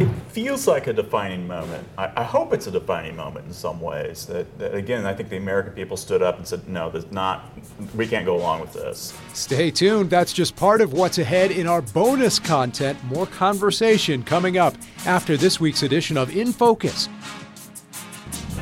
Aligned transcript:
it 0.00 0.08
feels 0.28 0.66
like 0.66 0.86
a 0.86 0.92
defining 0.92 1.46
moment. 1.46 1.86
I, 1.96 2.12
I, 2.18 2.22
hope 2.22 2.52
it's 2.52 2.66
a 2.66 2.70
defining 2.70 3.16
moment 3.16 3.46
in 3.46 3.52
some 3.52 3.80
ways. 3.80 4.26
That, 4.26 4.58
that, 4.58 4.74
again, 4.74 5.04
I 5.06 5.14
think 5.14 5.28
the 5.28 5.36
American 5.36 5.72
people 5.72 5.96
stood 5.96 6.22
up 6.22 6.36
and 6.36 6.46
said, 6.46 6.68
"No, 6.68 6.90
there's 6.90 7.10
not. 7.10 7.50
We 7.94 8.06
can't 8.06 8.24
go 8.24 8.36
along 8.36 8.60
with 8.60 8.72
this." 8.72 9.16
Stay 9.34 9.70
tuned. 9.70 10.10
That's 10.10 10.32
just 10.32 10.54
part 10.54 10.80
of 10.80 10.92
what's 10.92 11.18
ahead 11.18 11.50
in 11.50 11.66
our 11.66 11.82
bonus 11.82 12.38
content. 12.38 13.02
More 13.04 13.26
conversation 13.26 14.22
coming 14.22 14.56
up 14.56 14.74
after 15.04 15.36
this 15.36 15.58
week's 15.58 15.82
edition 15.82 16.16
of 16.16 16.34
In 16.36 16.52
Focus. 16.52 17.08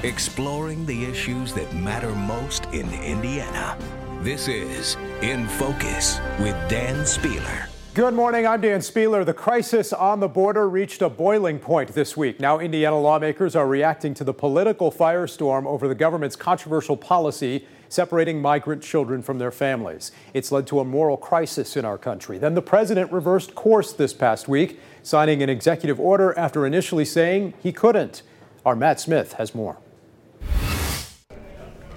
Exploring 0.03 0.87
the 0.87 1.05
issues 1.05 1.53
that 1.55 1.73
matter 1.75 2.15
most 2.15 2.67
in 2.67 2.91
Indiana. 3.03 3.77
This 4.23 4.49
is 4.49 4.97
In 5.21 5.47
Focus 5.47 6.19
with 6.39 6.57
Dan 6.69 7.05
Spehler. 7.05 7.69
Good 7.97 8.13
morning. 8.13 8.47
I'm 8.47 8.61
Dan 8.61 8.81
Spehler. 8.81 9.25
The 9.25 9.33
crisis 9.33 9.91
on 9.91 10.21
the 10.21 10.29
border 10.29 10.69
reached 10.69 11.01
a 11.01 11.09
boiling 11.09 11.59
point 11.59 11.95
this 11.95 12.15
week. 12.15 12.39
Now, 12.39 12.59
Indiana 12.59 13.01
lawmakers 13.01 13.57
are 13.57 13.67
reacting 13.67 14.13
to 14.13 14.23
the 14.23 14.35
political 14.35 14.93
firestorm 14.93 15.65
over 15.65 15.89
the 15.89 15.95
government's 15.95 16.37
controversial 16.37 16.99
policy 16.99 17.67
separating 17.89 18.43
migrant 18.43 18.83
children 18.83 19.23
from 19.23 19.39
their 19.39 19.51
families. 19.51 20.13
It's 20.35 20.53
led 20.53 20.67
to 20.67 20.81
a 20.81 20.85
moral 20.85 21.17
crisis 21.17 21.75
in 21.75 21.87
our 21.87 21.97
country. 21.97 22.37
Then 22.37 22.53
the 22.53 22.61
president 22.61 23.11
reversed 23.13 23.55
course 23.55 23.95
this 23.95 24.13
past 24.13 24.47
week, 24.47 24.79
signing 25.03 25.43
an 25.43 25.49
executive 25.49 25.99
order 25.99 26.39
after 26.39 26.67
initially 26.67 27.07
saying 27.07 27.55
he 27.63 27.73
couldn't. 27.73 28.21
Our 28.67 28.77
Matt 28.77 29.01
Smith 29.01 29.33
has 29.39 29.55
more. 29.55 29.79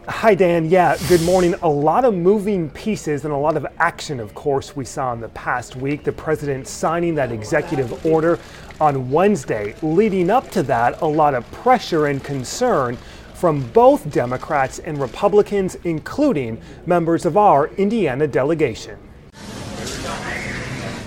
Hi, 0.10 0.34
Dan. 0.34 0.66
Yeah, 0.66 0.98
good 1.08 1.22
morning. 1.22 1.54
A 1.62 1.70
lot 1.70 2.04
of 2.04 2.16
moving 2.16 2.72
pieces 2.72 3.26
and 3.26 3.34
a 3.34 3.38
lot 3.38 3.56
of 3.56 3.68
action, 3.78 4.20
of 4.20 4.34
course, 4.34 4.76
we 4.76 4.84
saw 4.84 5.14
in 5.14 5.22
the 5.22 5.30
past 5.30 5.76
week. 5.76 6.04
The 6.04 6.12
president 6.12 6.68
signing 6.68 7.14
that 7.14 7.32
executive 7.32 8.04
order 8.04 8.40
on 8.82 9.12
Wednesday. 9.12 9.76
Leading 9.84 10.32
up 10.32 10.50
to 10.50 10.64
that, 10.64 11.00
a 11.04 11.06
lot 11.06 11.36
of 11.36 11.50
pressure 11.52 12.08
and 12.08 12.24
concern 12.24 12.98
from 13.36 13.62
both 13.72 14.12
Democrats 14.12 14.80
and 14.80 15.00
Republicans, 15.00 15.76
including 15.84 16.60
members 16.88 17.24
of 17.24 17.38
our 17.38 17.68
Indiana 17.76 18.26
delegation. 18.26 18.98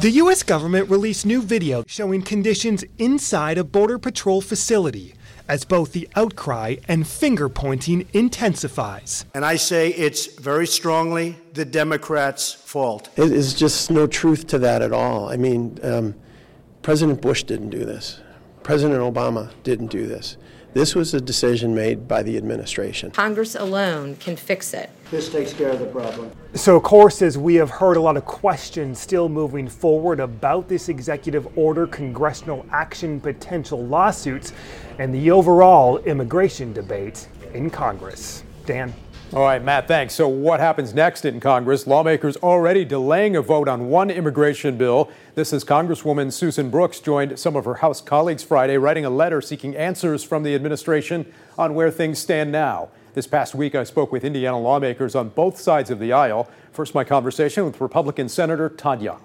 The 0.01 0.11
U.S. 0.11 0.45
government 0.45 0.89
released 0.89 1.27
new 1.27 1.43
video 1.43 1.83
showing 1.89 2.23
conditions 2.23 2.85
inside 2.99 3.59
a 3.59 3.65
Border 3.65 3.99
Patrol 3.99 4.41
facility 4.41 5.15
as 5.49 5.65
both 5.65 5.93
the 5.93 6.09
outcry 6.17 6.77
and 6.89 7.07
finger 7.07 7.49
pointing 7.49 8.07
intensifies. 8.13 9.25
And 9.35 9.45
I 9.45 9.57
say 9.57 9.89
it's 9.91 10.27
very 10.27 10.67
strongly 10.67 11.37
the 11.55 11.65
Democrats' 11.65 12.53
fault. 12.53 13.11
It 13.17 13.33
is 13.33 13.55
just 13.55 13.91
no 13.91 14.07
truth 14.07 14.47
to 14.49 14.59
that 14.61 14.83
at 14.83 14.93
all. 14.93 15.29
I 15.29 15.37
mean, 15.37 15.79
um, 15.83 16.15
President 16.83 17.21
Bush 17.21 17.45
didn't 17.45 17.71
do 17.71 17.85
this, 17.85 18.21
President 18.63 19.01
Obama 19.01 19.51
didn't 19.63 19.89
do 19.89 20.07
this. 20.07 20.37
This 20.75 20.95
was 20.95 21.13
a 21.13 21.21
decision 21.21 21.75
made 21.75 22.09
by 22.09 22.23
the 22.23 22.39
administration. 22.39 23.11
Congress 23.11 23.55
alone 23.55 24.17
can 24.17 24.37
fix 24.37 24.73
it. 24.73 24.89
This 25.11 25.29
takes 25.29 25.53
care 25.53 25.69
of 25.69 25.81
the 25.81 25.87
problem. 25.87 26.31
So, 26.55 26.77
of 26.77 26.83
course, 26.83 27.21
as 27.21 27.37
we 27.37 27.57
have 27.57 27.69
heard 27.69 27.99
a 27.99 28.01
lot 28.01 28.17
of 28.17 28.25
questions 28.25 28.99
still 28.99 29.29
moving 29.29 29.69
forward 29.69 30.19
about 30.19 30.69
this 30.71 30.89
executive 30.89 31.47
order, 31.59 31.87
congressional 31.87 32.65
action, 32.73 33.21
potential 33.21 33.85
lawsuits, 33.85 34.55
and 34.99 35.15
the 35.15 35.31
overall 35.31 35.99
immigration 35.99 36.73
debate 36.73 37.29
in 37.55 37.71
Congress. 37.71 38.45
Dan. 38.67 38.95
All 39.35 39.41
right, 39.41 39.65
Matt, 39.65 39.89
thanks. 39.89 40.13
So, 40.13 40.29
what 40.29 40.61
happens 40.61 40.93
next 40.93 41.25
in 41.25 41.41
Congress? 41.41 41.87
Lawmakers 41.87 42.37
already 42.37 42.85
delaying 42.85 43.35
a 43.35 43.41
vote 43.41 43.67
on 43.67 43.89
one 43.89 44.11
immigration 44.11 44.77
bill. 44.77 45.11
This 45.35 45.55
is 45.55 45.65
Congresswoman 45.65 46.31
Susan 46.31 46.69
Brooks 46.69 47.01
joined 47.01 47.39
some 47.39 47.57
of 47.57 47.65
her 47.65 47.77
House 47.77 48.03
colleagues 48.03 48.43
Friday, 48.43 48.77
writing 48.77 49.07
a 49.07 49.11
letter 49.11 49.41
seeking 49.41 49.75
answers 49.75 50.23
from 50.23 50.43
the 50.43 50.55
administration 50.55 51.33
on 51.57 51.75
where 51.75 51.91
things 51.91 52.19
stand 52.19 52.53
now. 52.53 52.91
This 53.15 53.27
past 53.27 53.55
week, 53.55 53.75
I 53.75 53.85
spoke 53.85 54.13
with 54.13 54.23
Indiana 54.23 54.61
lawmakers 54.61 55.15
on 55.15 55.31
both 55.31 55.59
sides 55.59 55.91
of 55.91 55.99
the 55.99 56.13
aisle. 56.13 56.51
First, 56.73 56.95
my 56.95 57.03
conversation 57.05 57.65
with 57.65 57.81
Republican 57.81 58.29
Senator 58.29 58.69
Todd 58.69 59.01
Young. 59.01 59.23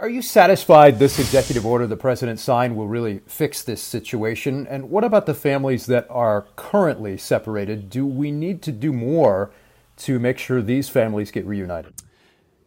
Are 0.00 0.08
you 0.08 0.22
satisfied 0.22 0.98
this 0.98 1.18
executive 1.18 1.66
order 1.66 1.86
the 1.86 1.94
president 1.94 2.40
signed 2.40 2.74
will 2.74 2.88
really 2.88 3.20
fix 3.26 3.60
this 3.60 3.82
situation? 3.82 4.66
And 4.66 4.88
what 4.88 5.04
about 5.04 5.26
the 5.26 5.34
families 5.34 5.84
that 5.86 6.06
are 6.08 6.46
currently 6.56 7.18
separated? 7.18 7.90
Do 7.90 8.06
we 8.06 8.30
need 8.30 8.62
to 8.62 8.72
do 8.72 8.94
more 8.94 9.50
to 9.98 10.18
make 10.18 10.38
sure 10.38 10.62
these 10.62 10.88
families 10.88 11.30
get 11.30 11.44
reunited? 11.44 11.92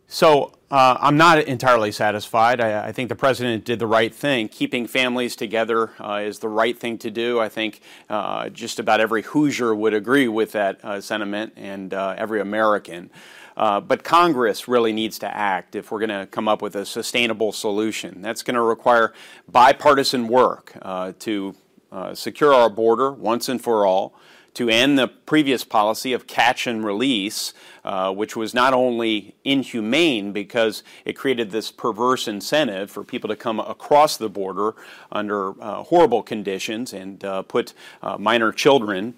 So 0.06 0.54
uh, 0.70 0.98
I'm 1.00 1.18
not 1.18 1.40
entirely 1.40 1.92
satisfied. 1.92 2.62
I, 2.62 2.90
I, 2.90 2.92
think 2.92 3.10
the 3.10 3.16
president 3.16 3.66
did 3.66 3.80
the 3.80 3.88
right 3.88 4.14
thing. 4.14 4.48
Keeping 4.48 4.86
families 4.86 5.36
together 5.36 5.90
uh, 6.00 6.22
is 6.24 6.38
the 6.38 6.50
right 6.50 6.78
thing 6.78 7.00
to 7.00 7.10
do. 7.10 7.40
I 7.40 7.50
think 7.50 7.82
uh, 8.12 8.50
just 8.50 8.78
about 8.78 9.00
every 9.00 9.24
Hoosier 9.24 9.74
would 9.74 9.96
agree 9.96 10.28
with 10.28 10.52
that 10.52 10.86
uh, 10.86 11.02
sentiment, 11.02 11.54
and 11.56 11.96
uh, 11.96 12.14
every 12.16 12.42
American. 12.42 13.10
Uh, 13.56 13.80
but 13.80 14.04
Congress 14.04 14.68
really 14.68 14.94
needs 14.94 15.20
to 15.20 15.38
act 15.38 15.76
if 15.76 15.92
we're 15.92 16.00
going 16.00 16.10
to 16.10 16.26
come 16.28 16.48
up 16.48 16.62
with 16.62 16.76
a 16.76 16.86
sustainable 16.86 17.52
solution. 17.52 18.22
That's 18.22 18.44
going 18.44 18.56
to 18.56 18.62
require 18.62 19.14
bipartisan 19.48 20.28
work 20.28 20.74
uh, 20.82 21.14
to 21.20 21.56
uh, 21.92 22.16
secure 22.16 22.54
our 22.54 22.70
border 22.70 23.12
once 23.12 23.50
and 23.50 23.62
for 23.62 23.86
all, 23.86 24.16
to 24.56 24.70
end 24.70 25.00
the 25.00 25.08
previous 25.08 25.64
policy 25.64 26.14
of 26.14 26.28
catch 26.28 26.68
and 26.68 26.86
release, 26.86 27.54
uh, 27.84 28.14
which 28.14 28.36
was 28.36 28.54
not 28.54 28.72
only 28.72 29.36
inhumane 29.44 30.32
because 30.32 30.84
it 31.06 31.14
created 31.14 31.50
this 31.50 31.72
perverse 31.72 32.28
incentive 32.28 32.92
for 32.92 33.04
people 33.04 33.28
to 33.28 33.36
come 33.36 33.60
across 33.60 34.16
the 34.18 34.30
border 34.30 34.76
under 35.12 35.60
uh, 35.62 35.84
horrible 35.84 36.22
conditions 36.22 36.94
and 36.94 37.20
put 37.48 37.74
minor 38.20 38.52
children 38.52 39.16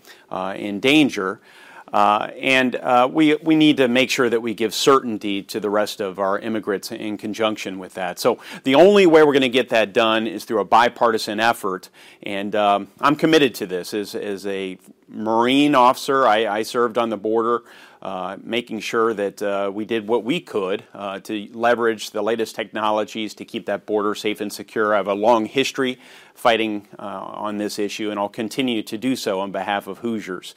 in 0.56 0.79
danger. 0.79 1.41
Uh, 1.94 2.29
and 2.40 2.75
uh, 2.75 3.07
we, 3.12 3.35
we 3.35 3.56
need 3.56 3.78
to 3.78 3.88
make 3.88 4.09
sure 4.09 4.29
that 4.29 4.41
we 4.41 4.53
give 4.53 4.73
certainty 4.73 5.41
to 5.44 5.59
the 5.59 5.69
rest 5.69 6.01
of 6.01 6.19
our 6.19 6.40
immigrants 6.40 6.91
in 6.91 7.18
conjunction 7.18 7.79
with 7.79 7.94
that. 7.94 8.19
So 8.19 8.40
the 8.63 8.75
only 8.75 9.06
way 9.06 9.23
we're 9.23 9.34
going 9.34 9.41
to 9.41 9.50
get 9.50 9.69
that 9.69 9.94
done 9.94 10.28
is 10.28 10.46
through 10.46 10.59
a 10.59 10.66
bipartisan 10.66 11.40
effort. 11.40 11.90
And 12.23 12.56
um, 12.56 12.88
I'm 13.00 13.16
committed 13.16 13.56
to 13.56 13.66
this. 13.66 13.94
As, 13.94 14.16
as 14.16 14.46
a 14.46 14.78
Marine 15.07 15.75
officer, 15.75 16.28
I, 16.28 16.47
I 16.47 16.63
served 16.63 16.97
on 16.97 17.09
the 17.09 17.18
border. 17.18 17.63
Uh, 18.02 18.38
making 18.44 18.79
sure 18.79 19.16
that 19.16 19.41
uh, 19.41 19.72
we 19.73 19.84
did 19.84 20.07
what 20.07 20.23
we 20.23 20.40
could 20.40 20.84
uh, 20.94 21.19
to 21.19 21.50
leverage 21.53 22.12
the 22.12 22.22
latest 22.22 22.56
technologies 22.56 23.34
to 23.34 23.44
keep 23.44 23.66
that 23.66 23.88
border 23.88 24.13
safe 24.13 24.40
and 24.41 24.53
secure. 24.53 24.94
I 24.94 24.97
have 24.97 25.07
a 25.07 25.16
long 25.16 25.47
history 25.47 25.97
fighting 26.35 26.88
uh, 27.00 27.02
on 27.02 27.57
this 27.57 27.79
issue, 27.79 28.12
and 28.12 28.19
I'll 28.19 28.29
continue 28.29 28.84
to 28.84 28.97
do 29.00 29.16
so 29.16 29.40
on 29.40 29.52
behalf 29.52 29.88
of 29.88 30.00
Hoosiers. 30.00 30.53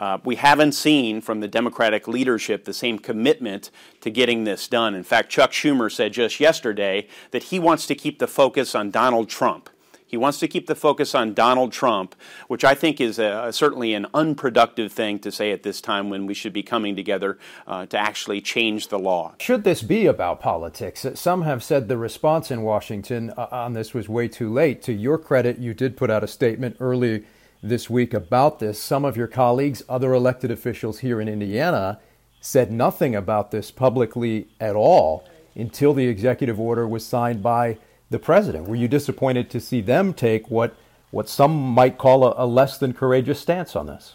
Uh, 0.00 0.16
we 0.24 0.36
haven't 0.36 0.72
seen 0.72 1.20
from 1.20 1.40
the 1.40 1.46
Democratic 1.46 2.08
leadership 2.08 2.64
the 2.64 2.72
same 2.72 2.98
commitment 2.98 3.70
to 4.00 4.10
getting 4.10 4.44
this 4.44 4.66
done. 4.66 4.94
In 4.94 5.04
fact, 5.04 5.28
Chuck 5.28 5.52
Schumer 5.52 5.92
said 5.92 6.14
just 6.14 6.40
yesterday 6.40 7.06
that 7.32 7.44
he 7.44 7.58
wants 7.58 7.86
to 7.86 7.94
keep 7.94 8.18
the 8.18 8.26
focus 8.26 8.74
on 8.74 8.90
Donald 8.90 9.28
Trump. 9.28 9.68
He 10.06 10.16
wants 10.16 10.38
to 10.40 10.48
keep 10.48 10.66
the 10.66 10.74
focus 10.74 11.14
on 11.14 11.34
Donald 11.34 11.70
Trump, 11.70 12.16
which 12.48 12.64
I 12.64 12.74
think 12.74 12.98
is 12.98 13.18
a, 13.18 13.52
certainly 13.52 13.92
an 13.92 14.06
unproductive 14.14 14.90
thing 14.90 15.18
to 15.20 15.30
say 15.30 15.52
at 15.52 15.62
this 15.62 15.82
time 15.82 16.08
when 16.08 16.26
we 16.26 16.32
should 16.32 16.54
be 16.54 16.62
coming 16.64 16.96
together 16.96 17.38
uh, 17.66 17.84
to 17.86 17.98
actually 17.98 18.40
change 18.40 18.88
the 18.88 18.98
law. 18.98 19.34
Should 19.38 19.64
this 19.64 19.82
be 19.82 20.06
about 20.06 20.40
politics? 20.40 21.06
Some 21.14 21.42
have 21.42 21.62
said 21.62 21.88
the 21.88 21.98
response 21.98 22.50
in 22.50 22.62
Washington 22.62 23.30
uh, 23.36 23.48
on 23.52 23.74
this 23.74 23.92
was 23.92 24.08
way 24.08 24.28
too 24.28 24.50
late. 24.50 24.82
To 24.84 24.92
your 24.94 25.18
credit, 25.18 25.58
you 25.58 25.74
did 25.74 25.96
put 25.96 26.10
out 26.10 26.24
a 26.24 26.28
statement 26.28 26.78
early 26.80 27.24
this 27.62 27.90
week 27.90 28.14
about 28.14 28.58
this. 28.58 28.80
Some 28.80 29.04
of 29.04 29.16
your 29.16 29.26
colleagues, 29.26 29.82
other 29.88 30.12
elected 30.14 30.50
officials 30.50 31.00
here 31.00 31.20
in 31.20 31.28
Indiana, 31.28 32.00
said 32.40 32.72
nothing 32.72 33.14
about 33.14 33.50
this 33.50 33.70
publicly 33.70 34.48
at 34.58 34.74
all 34.74 35.28
until 35.54 35.92
the 35.92 36.06
executive 36.06 36.58
order 36.58 36.88
was 36.88 37.04
signed 37.04 37.42
by 37.42 37.78
the 38.08 38.18
president. 38.18 38.68
Were 38.68 38.76
you 38.76 38.88
disappointed 38.88 39.50
to 39.50 39.60
see 39.60 39.80
them 39.80 40.14
take 40.14 40.50
what, 40.50 40.74
what 41.10 41.28
some 41.28 41.52
might 41.52 41.98
call 41.98 42.24
a, 42.24 42.44
a 42.44 42.46
less 42.46 42.78
than 42.78 42.92
courageous 42.92 43.40
stance 43.40 43.76
on 43.76 43.86
this? 43.86 44.14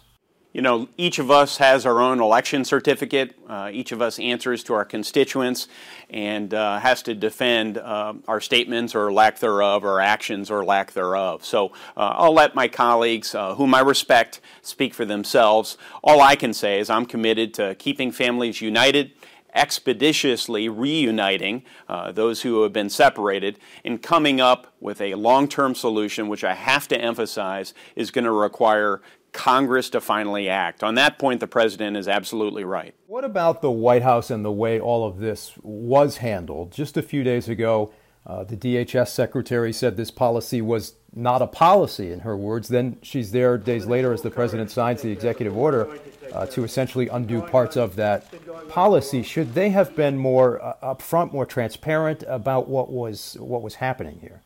You 0.56 0.62
know, 0.62 0.88
each 0.96 1.18
of 1.18 1.30
us 1.30 1.58
has 1.58 1.84
our 1.84 2.00
own 2.00 2.18
election 2.18 2.64
certificate. 2.64 3.36
Uh, 3.46 3.68
each 3.70 3.92
of 3.92 4.00
us 4.00 4.18
answers 4.18 4.64
to 4.64 4.72
our 4.72 4.86
constituents 4.86 5.68
and 6.08 6.54
uh, 6.54 6.78
has 6.78 7.02
to 7.02 7.14
defend 7.14 7.76
uh, 7.76 8.14
our 8.26 8.40
statements 8.40 8.94
or 8.94 9.12
lack 9.12 9.38
thereof, 9.38 9.84
or 9.84 10.00
actions 10.00 10.50
or 10.50 10.64
lack 10.64 10.92
thereof. 10.92 11.44
So 11.44 11.72
uh, 11.94 12.14
I'll 12.16 12.32
let 12.32 12.54
my 12.54 12.68
colleagues, 12.68 13.34
uh, 13.34 13.54
whom 13.56 13.74
I 13.74 13.80
respect, 13.80 14.40
speak 14.62 14.94
for 14.94 15.04
themselves. 15.04 15.76
All 16.02 16.22
I 16.22 16.36
can 16.36 16.54
say 16.54 16.80
is 16.80 16.88
I'm 16.88 17.04
committed 17.04 17.52
to 17.54 17.74
keeping 17.74 18.10
families 18.10 18.62
united 18.62 19.12
expeditiously 19.54 20.68
reuniting 20.68 21.64
uh, 21.88 22.12
those 22.12 22.42
who 22.42 22.62
have 22.62 22.74
been 22.74 22.90
separated 22.90 23.58
and 23.84 24.02
coming 24.02 24.38
up 24.38 24.74
with 24.80 25.00
a 25.00 25.14
long 25.14 25.48
term 25.48 25.74
solution, 25.74 26.28
which 26.28 26.44
I 26.44 26.54
have 26.54 26.86
to 26.88 27.00
emphasize 27.00 27.72
is 27.94 28.10
going 28.10 28.26
to 28.26 28.32
require 28.32 29.00
Congress 29.36 29.90
to 29.90 30.00
finally 30.00 30.48
act. 30.48 30.82
On 30.82 30.94
that 30.96 31.18
point, 31.18 31.40
the 31.40 31.46
president 31.46 31.96
is 31.96 32.08
absolutely 32.08 32.64
right. 32.64 32.94
What 33.06 33.24
about 33.24 33.62
the 33.62 33.70
White 33.70 34.02
House 34.02 34.30
and 34.30 34.44
the 34.44 34.50
way 34.52 34.80
all 34.80 35.06
of 35.06 35.18
this 35.18 35.52
was 35.62 36.16
handled? 36.18 36.72
Just 36.72 36.96
a 36.96 37.02
few 37.02 37.22
days 37.22 37.48
ago, 37.48 37.92
Uh, 38.28 38.42
the 38.42 38.56
DHS 38.56 39.10
secretary 39.12 39.72
said 39.72 39.96
this 39.96 40.10
policy 40.10 40.60
was 40.60 40.94
not 41.14 41.42
a 41.42 41.46
policy, 41.46 42.10
in 42.10 42.20
her 42.20 42.36
words. 42.36 42.66
Then 42.66 42.96
she's 43.00 43.30
there 43.30 43.56
days 43.56 43.86
later 43.86 44.12
as 44.12 44.22
the 44.22 44.32
president 44.32 44.68
signs 44.72 45.00
the 45.00 45.12
executive 45.12 45.56
order 45.56 45.86
uh, 46.34 46.44
to 46.46 46.64
essentially 46.64 47.06
undo 47.06 47.40
parts 47.40 47.76
of 47.76 47.94
that 47.94 48.26
policy. 48.68 49.22
Should 49.22 49.54
they 49.54 49.70
have 49.70 49.94
been 49.94 50.18
more 50.18 50.60
uh, 50.60 50.74
upfront, 50.82 51.32
more 51.32 51.46
transparent 51.46 52.24
about 52.26 52.66
what 52.66 52.90
was 52.90 53.36
what 53.38 53.62
was 53.62 53.76
happening 53.76 54.18
here? 54.20 54.42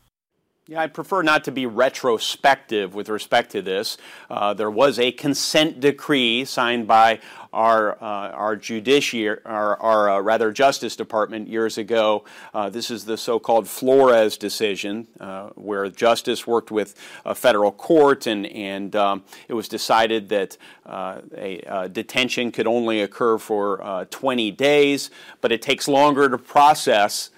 Yeah, 0.70 0.82
I 0.82 0.86
prefer 0.86 1.22
not 1.22 1.42
to 1.46 1.50
be 1.50 1.66
retrospective 1.66 2.94
with 2.94 3.08
respect 3.08 3.50
to 3.50 3.60
this. 3.60 3.98
Uh, 4.30 4.54
there 4.54 4.70
was 4.70 5.00
a 5.00 5.10
consent 5.10 5.80
decree 5.80 6.44
signed 6.44 6.86
by 6.86 7.18
our 7.52 8.00
uh, 8.00 8.30
our 8.30 8.54
judiciary, 8.54 9.40
our, 9.44 9.76
our 9.78 10.10
uh, 10.10 10.20
rather 10.20 10.52
Justice 10.52 10.94
Department 10.94 11.48
years 11.48 11.76
ago. 11.76 12.24
Uh, 12.54 12.70
this 12.70 12.88
is 12.88 13.04
the 13.04 13.16
so-called 13.16 13.66
Flores 13.66 14.36
decision, 14.36 15.08
uh, 15.18 15.48
where 15.56 15.88
Justice 15.88 16.46
worked 16.46 16.70
with 16.70 16.94
a 17.24 17.34
federal 17.34 17.72
court, 17.72 18.28
and 18.28 18.46
and 18.46 18.94
um, 18.94 19.24
it 19.48 19.54
was 19.54 19.66
decided 19.66 20.28
that 20.28 20.56
uh, 20.86 21.20
a 21.34 21.88
detention 21.88 22.52
could 22.52 22.68
only 22.68 23.00
occur 23.00 23.38
for 23.38 24.06
20 24.10 24.52
days, 24.52 25.10
but 25.40 25.50
it 25.50 25.62
takes 25.62 25.88
longer 25.88 26.28
to 26.28 26.38
process 26.38 27.30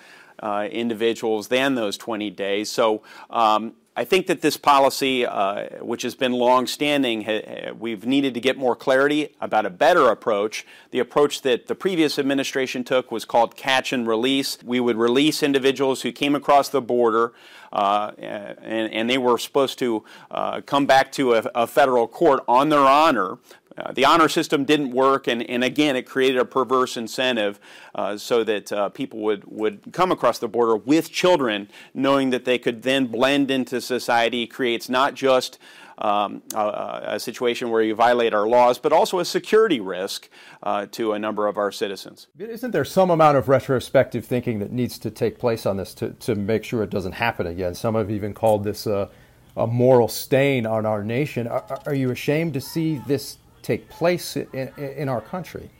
uh, 0.42 0.68
individuals 0.70 1.48
than 1.48 1.74
those 1.74 1.96
20 1.96 2.30
days. 2.30 2.70
So 2.70 3.02
um, 3.30 3.74
I 3.94 4.04
think 4.04 4.26
that 4.28 4.40
this 4.40 4.56
policy, 4.56 5.26
uh, 5.26 5.84
which 5.84 6.00
has 6.02 6.14
been 6.14 6.32
longstanding, 6.32 7.24
ha- 7.24 7.72
we've 7.78 8.06
needed 8.06 8.32
to 8.34 8.40
get 8.40 8.56
more 8.56 8.74
clarity 8.74 9.34
about 9.38 9.66
a 9.66 9.70
better 9.70 10.08
approach. 10.08 10.66
The 10.92 10.98
approach 10.98 11.42
that 11.42 11.66
the 11.66 11.74
previous 11.74 12.18
administration 12.18 12.84
took 12.84 13.12
was 13.12 13.26
called 13.26 13.54
catch 13.54 13.92
and 13.92 14.08
release. 14.08 14.56
We 14.64 14.80
would 14.80 14.96
release 14.96 15.42
individuals 15.42 16.02
who 16.02 16.10
came 16.10 16.34
across 16.34 16.70
the 16.70 16.80
border, 16.80 17.34
uh, 17.70 18.12
and, 18.18 18.92
and, 18.92 19.10
they 19.10 19.18
were 19.18 19.38
supposed 19.38 19.78
to 19.78 20.04
uh, 20.30 20.60
come 20.62 20.84
back 20.84 21.10
to 21.12 21.34
a, 21.34 21.50
a 21.54 21.66
federal 21.66 22.06
court 22.06 22.44
on 22.46 22.68
their 22.68 22.80
honor 22.80 23.38
uh, 23.76 23.92
the 23.92 24.04
honor 24.04 24.28
system 24.28 24.64
didn't 24.64 24.90
work, 24.90 25.26
and, 25.26 25.42
and 25.48 25.64
again, 25.64 25.96
it 25.96 26.02
created 26.02 26.38
a 26.38 26.44
perverse 26.44 26.96
incentive 26.96 27.58
uh, 27.94 28.16
so 28.16 28.44
that 28.44 28.72
uh, 28.72 28.88
people 28.90 29.20
would, 29.20 29.44
would 29.46 29.92
come 29.92 30.12
across 30.12 30.38
the 30.38 30.48
border 30.48 30.76
with 30.76 31.10
children, 31.10 31.68
knowing 31.94 32.30
that 32.30 32.44
they 32.44 32.58
could 32.58 32.82
then 32.82 33.06
blend 33.06 33.50
into 33.50 33.80
society, 33.80 34.46
creates 34.46 34.88
not 34.88 35.14
just 35.14 35.58
um, 35.98 36.42
a, 36.54 37.02
a, 37.04 37.20
situation 37.20 37.70
where 37.70 37.82
you 37.82 37.94
violate 37.94 38.34
our 38.34 38.48
laws, 38.48 38.78
but 38.78 38.92
also 38.92 39.18
a 39.20 39.24
security 39.24 39.78
risk 39.78 40.28
uh, 40.62 40.86
to 40.90 41.12
a 41.12 41.18
number 41.18 41.46
of 41.46 41.56
our 41.56 41.70
citizens. 41.70 42.26
Isn't 42.38 42.72
there 42.72 42.84
some 42.84 43.10
amount 43.10 43.36
of 43.36 43.48
retrospective 43.48 44.24
thinking 44.24 44.58
that 44.58 44.72
needs 44.72 44.98
to 44.98 45.10
take 45.10 45.38
place 45.38 45.64
on 45.64 45.76
this 45.76 45.94
to, 45.94 46.10
to 46.10 46.34
make 46.34 46.64
sure 46.64 46.82
it 46.82 46.90
doesn't 46.90 47.12
happen 47.12 47.46
again? 47.46 47.74
Some 47.74 47.94
have 47.94 48.10
even 48.10 48.34
called 48.34 48.64
this 48.64 48.86
a, 48.86 49.10
a 49.56 49.66
moral 49.66 50.08
stain 50.08 50.66
on 50.66 50.86
our 50.86 51.04
nation. 51.04 51.46
Are, 51.46 51.80
are 51.86 51.94
you 51.94 52.10
ashamed 52.10 52.54
to 52.54 52.60
see 52.60 53.00
this 53.06 53.36
take 53.62 53.88
place 53.88 54.36
in, 54.36 54.70
in 54.76 55.08
our 55.08 55.20
country. 55.20 55.70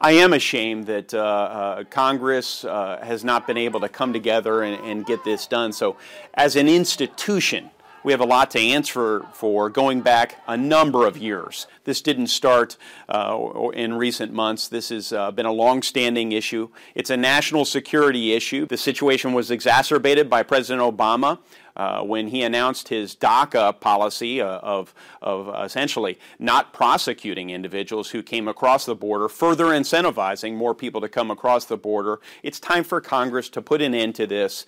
I 0.00 0.12
am 0.12 0.34
ashamed 0.34 0.86
that 0.86 1.14
uh, 1.14 1.18
uh, 1.18 1.84
Congress 1.84 2.64
uh, 2.64 3.00
has 3.02 3.24
not 3.24 3.46
been 3.46 3.56
able 3.56 3.80
to 3.80 3.88
come 3.88 4.12
together 4.12 4.62
and, 4.62 4.84
and, 4.84 5.06
get 5.06 5.24
this 5.24 5.46
done. 5.46 5.72
So, 5.72 5.96
as 6.34 6.56
an 6.56 6.68
institution, 6.68 7.70
we 8.04 8.12
have 8.12 8.20
a 8.20 8.26
lot 8.26 8.50
to 8.50 8.60
answer 8.60 9.24
for 9.32 9.70
going 9.70 10.02
back 10.02 10.36
a 10.46 10.56
number 10.56 11.06
of 11.06 11.16
years. 11.16 11.66
This 11.84 12.02
didn't 12.02 12.26
start 12.26 12.76
uh, 13.08 13.70
in 13.72 13.94
recent 13.94 14.32
months. 14.32 14.68
This 14.68 14.90
has 14.90 15.12
uh, 15.12 15.30
been 15.30 15.46
a 15.46 15.52
long-standing 15.52 16.32
issue. 16.32 16.68
It's 16.94 17.08
a 17.08 17.16
national 17.16 17.64
security 17.64 18.34
issue. 18.34 18.66
The 18.66 18.76
situation 18.76 19.32
was 19.32 19.50
exacerbated 19.50 20.28
by 20.28 20.42
President 20.42 20.82
Obama 20.82 21.38
uh, 21.76 22.02
when 22.02 22.28
he 22.28 22.42
announced 22.42 22.88
his 22.88 23.16
DACA 23.16 23.80
policy 23.80 24.40
uh, 24.40 24.58
of, 24.58 24.94
of 25.22 25.64
essentially 25.64 26.18
not 26.38 26.74
prosecuting 26.74 27.48
individuals 27.50 28.10
who 28.10 28.22
came 28.22 28.48
across 28.48 28.84
the 28.84 28.94
border, 28.94 29.30
further 29.30 29.66
incentivizing 29.66 30.54
more 30.54 30.74
people 30.74 31.00
to 31.00 31.08
come 31.08 31.30
across 31.30 31.64
the 31.64 31.78
border. 31.78 32.20
It's 32.42 32.60
time 32.60 32.84
for 32.84 33.00
Congress 33.00 33.48
to 33.48 33.62
put 33.62 33.80
an 33.80 33.94
end 33.94 34.14
to 34.16 34.26
this, 34.26 34.66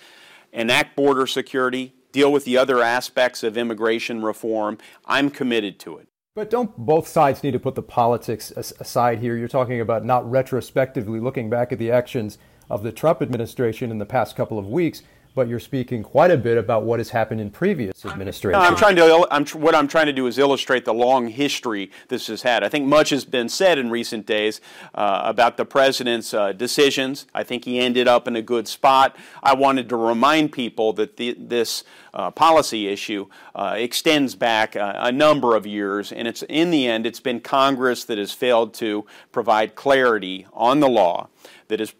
enact 0.53 0.97
border 0.97 1.27
security, 1.27 1.93
deal 2.13 2.33
with 2.33 2.45
the 2.45 2.57
other 2.57 2.83
aspects 2.83 3.43
of 3.43 3.57
immigration 3.57 4.23
reform. 4.23 4.79
I'm 5.05 5.31
committed 5.31 5.79
to 5.81 5.99
it. 5.99 6.09
But 6.35 6.51
don't 6.51 6.77
both 6.77 7.09
sides 7.09 7.43
need 7.43 7.53
to 7.53 7.59
put 7.59 7.75
the 7.75 7.83
politics 7.83 8.51
aside 8.51 9.21
here? 9.21 9.37
You're 9.37 9.49
talking 9.49 9.81
about 9.81 10.05
not 10.05 10.31
retrospectively 10.31 11.19
looking 11.19 11.49
back 11.49 11.73
at 11.73 11.79
the 11.79 11.91
actions 11.91 12.37
of 12.69 12.83
the 12.83 12.93
Trump 12.93 13.23
administration 13.23 13.91
in 13.91 13.99
the 13.99 14.05
past 14.05 14.37
couple 14.37 14.59
of 14.59 14.67
weeks 14.67 15.03
but 15.37 15.49
you're 15.49 15.61
speaking 15.61 16.03
quite 16.03 16.31
a 16.31 16.37
bit 16.37 16.57
about 16.57 16.85
what 16.85 16.99
has 16.99 17.11
happened 17.11 17.43
in 17.43 17.51
previous 17.51 18.07
administrations. 18.07 18.59
No, 18.59 18.67
I'm 18.67 18.75
trying 18.75 18.97
to. 18.97 19.29
I'm, 19.31 19.45
what 19.61 19.75
I'm 19.75 19.87
trying 19.87 20.07
to 20.07 20.13
do 20.13 20.27
is 20.27 20.39
illustrate 20.39 20.87
the 20.87 20.95
long 20.95 21.29
history 21.29 21.91
this 22.09 22.27
has 22.29 22.41
had. 22.41 22.65
I 22.65 22.71
think 22.71 22.87
much 22.87 23.11
has 23.11 23.27
been 23.27 23.51
said 23.51 23.77
in 23.77 23.91
recent 23.91 24.25
days 24.25 24.63
uh, 24.95 25.21
about 25.25 25.59
the 25.59 25.67
president's 25.67 26.33
uh, 26.33 26.53
decisions. 26.53 27.27
I 27.35 27.45
think 27.45 27.67
he 27.67 27.79
ended 27.79 28.09
up 28.09 28.27
in 28.27 28.35
a 28.35 28.43
good 28.43 28.67
spot. 28.67 29.15
I 29.43 29.55
wanted 29.55 29.91
to 29.91 29.97
remind 29.97 30.53
people 30.53 30.95
that 30.95 31.19
the, 31.19 31.37
this 31.39 31.85
uh, 32.15 32.31
policy 32.31 32.89
issue 32.89 33.27
uh, 33.55 33.75
extends 33.77 34.35
back 34.35 34.75
a, 34.75 34.97
a, 35.01 35.13
number 35.13 35.55
of 35.55 35.67
years, 35.67 36.13
and 36.13 36.27
it's 36.27 36.43
in 36.45 36.71
the 36.71 36.89
end, 36.89 37.05
it's 37.05 37.21
been 37.21 37.41
Congress 37.41 38.05
that 38.05 38.17
has 38.17 38.33
failed 38.33 38.73
to 38.73 39.05
provide 39.33 39.75
clarity 39.75 40.47
on 40.55 40.81
the 40.81 40.89
law 40.89 41.29
that 41.69 41.81
has 41.81 41.91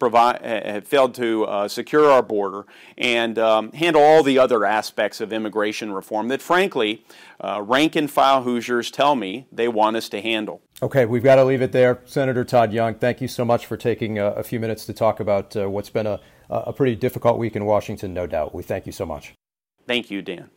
failed 0.85 1.13
to 1.15 1.45
uh, 1.45 1.67
secure 1.67 2.09
our 2.09 2.21
border 2.21 2.65
and 2.97 3.37
um, 3.37 3.71
handle 3.73 4.01
all 4.01 4.23
the 4.23 4.39
other 4.39 4.65
aspects 4.65 5.21
of 5.21 5.33
immigration 5.33 5.91
reform 5.91 6.27
that, 6.29 6.41
frankly, 6.41 7.05
uh, 7.39 7.61
rank 7.61 7.95
and 7.95 8.09
file 8.09 8.43
Hoosiers 8.43 8.91
tell 8.91 9.15
me 9.15 9.47
they 9.51 9.67
want 9.67 9.95
us 9.95 10.09
to 10.09 10.21
handle. 10.21 10.61
Okay, 10.81 11.05
we've 11.05 11.23
got 11.23 11.35
to 11.35 11.43
leave 11.43 11.61
it 11.61 11.71
there. 11.71 12.01
Senator 12.05 12.43
Todd 12.43 12.71
Young, 12.71 12.95
thank 12.95 13.21
you 13.21 13.27
so 13.27 13.43
much 13.43 13.65
for 13.65 13.77
taking 13.77 14.19
a, 14.19 14.27
a 14.31 14.43
few 14.43 14.59
minutes 14.59 14.85
to 14.85 14.93
talk 14.93 15.19
about 15.19 15.55
uh, 15.55 15.69
what's 15.69 15.89
been 15.89 16.07
a, 16.07 16.19
a 16.49 16.73
pretty 16.73 16.95
difficult 16.95 17.37
week 17.37 17.55
in 17.55 17.65
Washington, 17.65 18.13
no 18.13 18.27
doubt. 18.27 18.53
We 18.53 18.63
thank 18.63 18.85
you 18.85 18.91
so 18.91 19.05
much. 19.05 19.33
Thank 19.87 20.11
you, 20.11 20.21
Dan. 20.21 20.49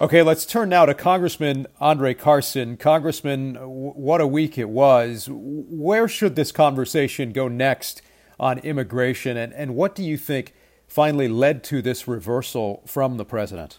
Okay, 0.00 0.22
let's 0.22 0.44
turn 0.44 0.68
now 0.68 0.84
to 0.84 0.94
Congressman 0.94 1.66
Andre 1.80 2.12
Carson. 2.14 2.76
Congressman, 2.76 3.54
what 3.56 4.20
a 4.20 4.26
week 4.26 4.58
it 4.58 4.68
was. 4.68 5.28
Where 5.30 6.08
should 6.08 6.34
this 6.34 6.50
conversation 6.50 7.30
go 7.30 7.46
next 7.46 8.02
on 8.40 8.58
immigration, 8.58 9.36
and, 9.36 9.52
and 9.52 9.76
what 9.76 9.94
do 9.94 10.02
you 10.02 10.16
think 10.16 10.54
finally 10.88 11.28
led 11.28 11.62
to 11.64 11.80
this 11.80 12.08
reversal 12.08 12.82
from 12.84 13.16
the 13.16 13.24
president? 13.24 13.78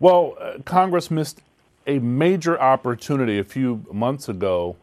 Well, 0.00 0.34
uh, 0.40 0.58
Congress 0.64 1.08
missed 1.08 1.40
a 1.86 2.00
major 2.00 2.60
opportunity 2.60 3.38
a 3.38 3.44
few 3.44 3.84
months 3.92 4.28
ago 4.28 4.76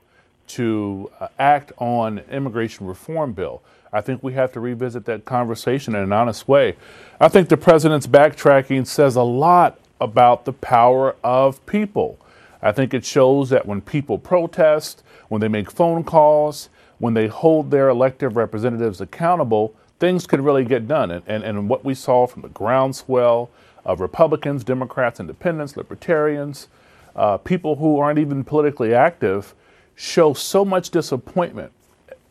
to 0.48 1.12
uh, 1.20 1.28
act 1.38 1.74
on 1.80 2.20
immigration 2.32 2.88
reform 2.88 3.34
bill. 3.34 3.62
I 3.92 4.00
think 4.00 4.24
we 4.24 4.34
have 4.34 4.54
to 4.54 4.62
revisit 4.62 5.04
that 5.06 5.26
conversation 5.26 5.96
in 5.96 6.04
an 6.04 6.14
honest 6.14 6.48
way. 6.48 6.78
I 7.20 7.28
think 7.28 7.50
the 7.50 7.58
president's 7.58 8.08
backtracking 8.08 8.88
says 8.88 9.18
a 9.18 9.24
lot 9.24 9.81
about 10.02 10.46
the 10.46 10.52
power 10.52 11.16
of 11.24 11.66
people. 11.66 12.20
I 12.62 12.72
think 12.72 12.94
it 12.94 13.06
shows 13.06 13.50
that 13.50 13.66
when 13.66 13.82
people 13.82 14.18
protest, 14.18 15.04
when 15.30 15.40
they 15.40 15.48
make 15.48 15.72
phone 15.72 16.04
calls, 16.04 16.70
when 17.00 17.14
they 17.14 17.28
hold 17.28 17.72
their 17.72 17.88
elected 17.88 18.36
representatives 18.36 19.00
accountable, 19.00 19.74
things 20.00 20.28
can 20.28 20.44
really 20.44 20.66
get 20.66 20.88
done. 20.88 21.12
And, 21.12 21.24
and, 21.28 21.44
and 21.44 21.70
what 21.70 21.86
we 21.86 21.94
saw 21.94 22.28
from 22.28 22.42
the 22.42 22.50
groundswell 22.50 23.50
of 23.86 24.00
Republicans, 24.00 24.64
Democrats, 24.64 25.20
Independents, 25.20 25.78
Libertarians, 25.78 26.68
uh, 27.16 27.38
people 27.38 27.78
who 27.78 28.00
aren't 28.00 28.20
even 28.20 28.44
politically 28.44 28.94
active, 28.94 29.54
show 29.96 30.34
so 30.34 30.66
much 30.66 30.90
disappointment 30.90 31.72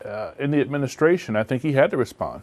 uh, 0.05 0.31
in 0.39 0.51
the 0.51 0.59
administration. 0.59 1.35
I 1.35 1.43
think 1.43 1.61
he 1.61 1.73
had 1.73 1.91
to 1.91 1.97
respond. 1.97 2.41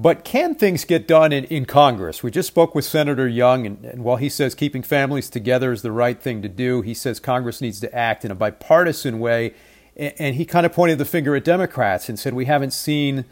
But 0.00 0.22
can 0.22 0.54
things 0.54 0.84
get 0.84 1.08
done 1.08 1.32
in, 1.32 1.42
in 1.46 1.64
Congress? 1.64 2.22
We 2.22 2.30
just 2.30 2.46
spoke 2.46 2.72
with 2.72 2.84
Senator 2.84 3.26
Young, 3.26 3.66
and, 3.66 3.84
and, 3.84 4.04
while 4.04 4.14
he 4.14 4.28
says 4.28 4.54
keeping 4.54 4.84
families 4.84 5.28
together 5.28 5.72
is 5.72 5.82
the 5.82 5.90
right 5.90 6.22
thing 6.22 6.40
to 6.42 6.48
do, 6.48 6.82
he 6.82 6.94
says 6.94 7.18
Congress 7.18 7.60
needs 7.60 7.80
to 7.80 7.92
act 7.92 8.24
in 8.24 8.30
a 8.30 8.36
bipartisan 8.36 9.18
way. 9.18 9.54
And, 9.96 10.14
and 10.20 10.36
he 10.36 10.44
kind 10.44 10.64
of 10.64 10.72
pointed 10.72 10.98
the 10.98 11.04
finger 11.04 11.34
at 11.34 11.42
Democrats 11.42 12.08
and 12.08 12.16
said, 12.16 12.32
We 12.32 12.44
haven't 12.44 12.70
seen 12.70 13.24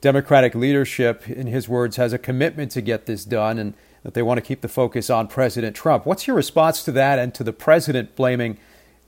Democratic 0.00 0.54
leadership, 0.54 1.28
in 1.28 1.48
his 1.48 1.68
words, 1.68 1.96
has 1.96 2.12
a 2.12 2.18
commitment 2.18 2.70
to 2.70 2.82
get 2.82 3.06
this 3.06 3.24
done 3.24 3.58
and 3.58 3.74
that 4.04 4.14
they 4.14 4.22
want 4.22 4.38
to 4.38 4.42
keep 4.42 4.60
the 4.60 4.68
focus 4.68 5.10
on 5.10 5.26
President 5.26 5.74
Trump. 5.74 6.06
What's 6.06 6.28
your 6.28 6.36
response 6.36 6.84
to 6.84 6.92
that 6.92 7.18
and 7.18 7.34
to 7.34 7.42
the 7.42 7.52
president 7.52 8.14
blaming 8.14 8.58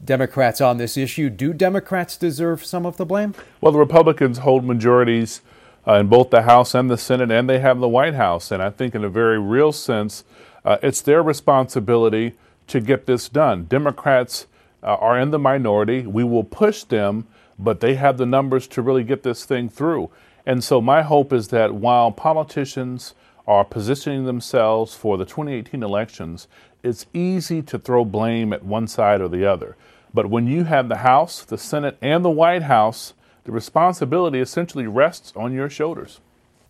Democrats 0.04 0.60
on 0.60 0.78
this 0.78 0.96
issue? 0.96 1.30
Do 1.30 1.52
Democrats 1.52 2.16
deserve 2.16 2.64
some 2.64 2.84
of 2.84 2.96
the 2.96 3.06
blame? 3.06 3.36
Well, 3.60 3.70
the 3.70 3.78
Republicans 3.78 4.38
hold 4.38 4.64
majorities 4.64 5.42
uh, 5.86 5.94
in 5.94 6.06
both 6.08 6.30
the 6.30 6.42
House 6.42 6.74
and 6.74 6.90
the 6.90 6.98
Senate, 6.98 7.30
and 7.30 7.48
they 7.48 7.58
have 7.58 7.78
the 7.78 7.88
White 7.88 8.14
House. 8.14 8.50
And 8.50 8.62
I 8.62 8.70
think, 8.70 8.94
in 8.94 9.04
a 9.04 9.08
very 9.08 9.38
real 9.38 9.72
sense, 9.72 10.24
uh, 10.64 10.78
it's 10.82 11.00
their 11.00 11.22
responsibility 11.22 12.34
to 12.68 12.80
get 12.80 13.06
this 13.06 13.28
done. 13.28 13.64
Democrats 13.64 14.46
uh, 14.82 14.94
are 14.94 15.18
in 15.18 15.30
the 15.30 15.38
minority. 15.38 16.06
We 16.06 16.24
will 16.24 16.44
push 16.44 16.84
them, 16.84 17.26
but 17.58 17.80
they 17.80 17.94
have 17.94 18.16
the 18.18 18.26
numbers 18.26 18.66
to 18.68 18.82
really 18.82 19.04
get 19.04 19.22
this 19.22 19.44
thing 19.44 19.68
through. 19.68 20.10
And 20.46 20.62
so 20.62 20.80
my 20.80 21.02
hope 21.02 21.32
is 21.32 21.48
that 21.48 21.74
while 21.74 22.10
politicians 22.10 23.14
are 23.46 23.64
positioning 23.64 24.24
themselves 24.24 24.94
for 24.94 25.16
the 25.18 25.24
2018 25.24 25.82
elections, 25.82 26.48
it's 26.82 27.06
easy 27.12 27.62
to 27.62 27.78
throw 27.78 28.04
blame 28.04 28.52
at 28.52 28.64
one 28.64 28.86
side 28.86 29.20
or 29.20 29.28
the 29.28 29.46
other. 29.46 29.76
But 30.12 30.30
when 30.30 30.46
you 30.46 30.64
have 30.64 30.88
the 30.88 30.98
House, 30.98 31.44
the 31.44 31.58
Senate, 31.58 31.98
and 32.00 32.24
the 32.24 32.30
White 32.30 32.62
House, 32.62 33.14
the 33.44 33.52
responsibility 33.52 34.40
essentially 34.40 34.86
rests 34.86 35.32
on 35.36 35.52
your 35.52 35.70
shoulders. 35.70 36.20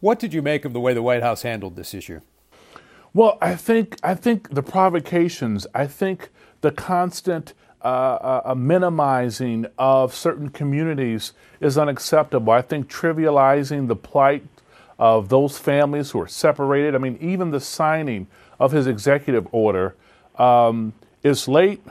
What 0.01 0.19
did 0.19 0.35
you 0.35 0.43
make 0.43 0.65
of 0.65 0.73
the 0.73 0.81
way 0.81 0.93
the 0.93 1.03
White 1.03 1.23
House 1.23 1.43
handled 1.43 1.77
this 1.77 1.95
issue? 1.95 2.21
Well, 3.15 3.39
I 3.41 3.55
think 3.55 3.97
I 4.03 4.15
think 4.15 4.55
the 4.55 4.63
provocations, 4.63 5.67
I 5.75 5.87
think 5.87 6.31
the 6.61 6.73
constant 6.73 7.55
uh, 7.85 7.87
uh, 7.87 8.43
uh, 8.47 8.55
minimizing 8.55 9.67
of 9.79 10.15
certain 10.15 10.49
communities 10.49 11.33
is 11.61 11.79
unacceptable. 11.79 12.53
I 12.53 12.63
think 12.63 12.91
trivializing 12.91 13.89
the 13.89 13.97
plight 13.97 14.45
of 14.99 15.29
those 15.29 15.59
families 15.59 16.11
who 16.11 16.21
are 16.21 16.27
separated. 16.27 16.95
I 16.95 16.99
mean, 16.99 17.19
even 17.21 17.51
the 17.51 17.61
signing 17.61 18.27
of 18.59 18.73
his 18.73 18.87
executive 18.87 19.47
order 19.53 19.95
um, 20.37 20.95
is 21.23 21.47
late. 21.47 21.83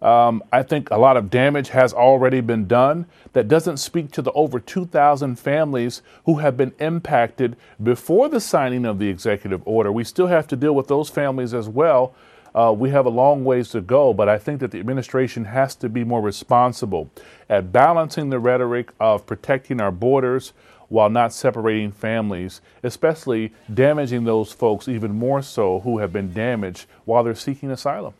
Um, 0.00 0.44
I 0.52 0.62
think 0.62 0.90
a 0.90 0.98
lot 0.98 1.16
of 1.16 1.28
damage 1.28 1.70
has 1.70 1.92
already 1.92 2.40
been 2.40 2.66
done. 2.66 3.06
That 3.32 3.48
doesn't 3.48 3.78
speak 3.78 4.12
to 4.12 4.22
the 4.22 4.32
over 4.32 4.60
2,000 4.60 5.36
families 5.36 6.02
who 6.24 6.36
have 6.36 6.56
been 6.56 6.72
impacted 6.78 7.56
before 7.82 8.28
the 8.28 8.40
signing 8.40 8.84
of 8.84 8.98
the 8.98 9.08
executive 9.08 9.60
order. 9.64 9.90
We 9.90 10.04
still 10.04 10.28
have 10.28 10.46
to 10.48 10.56
deal 10.56 10.74
with 10.74 10.86
those 10.86 11.08
families 11.10 11.52
as 11.52 11.68
well. 11.68 12.14
Uh, 12.54 12.72
we 12.76 12.90
have 12.90 13.06
a 13.06 13.10
long 13.10 13.44
ways 13.44 13.70
to 13.70 13.80
go, 13.80 14.12
but 14.12 14.28
I 14.28 14.38
think 14.38 14.60
that 14.60 14.70
the 14.70 14.80
administration 14.80 15.44
has 15.46 15.74
to 15.76 15.88
be 15.88 16.04
more 16.04 16.22
responsible 16.22 17.10
at 17.48 17.72
balancing 17.72 18.30
the 18.30 18.38
rhetoric 18.38 18.90
of 18.98 19.26
protecting 19.26 19.80
our 19.80 19.92
borders 19.92 20.52
while 20.88 21.10
not 21.10 21.32
separating 21.32 21.92
families, 21.92 22.60
especially 22.82 23.52
damaging 23.72 24.24
those 24.24 24.52
folks 24.52 24.88
even 24.88 25.12
more 25.12 25.42
so 25.42 25.80
who 25.80 25.98
have 25.98 26.12
been 26.12 26.32
damaged 26.32 26.86
while 27.04 27.22
they're 27.22 27.34
seeking 27.34 27.70
asylum. 27.70 28.14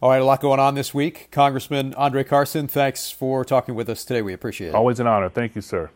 All 0.00 0.10
right, 0.10 0.22
a 0.22 0.24
lot 0.24 0.40
going 0.40 0.60
on 0.60 0.76
this 0.76 0.94
week. 0.94 1.26
Congressman 1.32 1.92
Andre 1.94 2.22
Carson, 2.22 2.68
thanks 2.68 3.10
for 3.10 3.44
talking 3.44 3.74
with 3.74 3.88
us 3.88 4.04
today. 4.04 4.22
We 4.22 4.32
appreciate 4.32 4.68
it. 4.68 4.74
Always 4.76 5.00
an 5.00 5.08
honor. 5.08 5.28
Thank 5.28 5.56
you, 5.56 5.60
sir. 5.60 5.90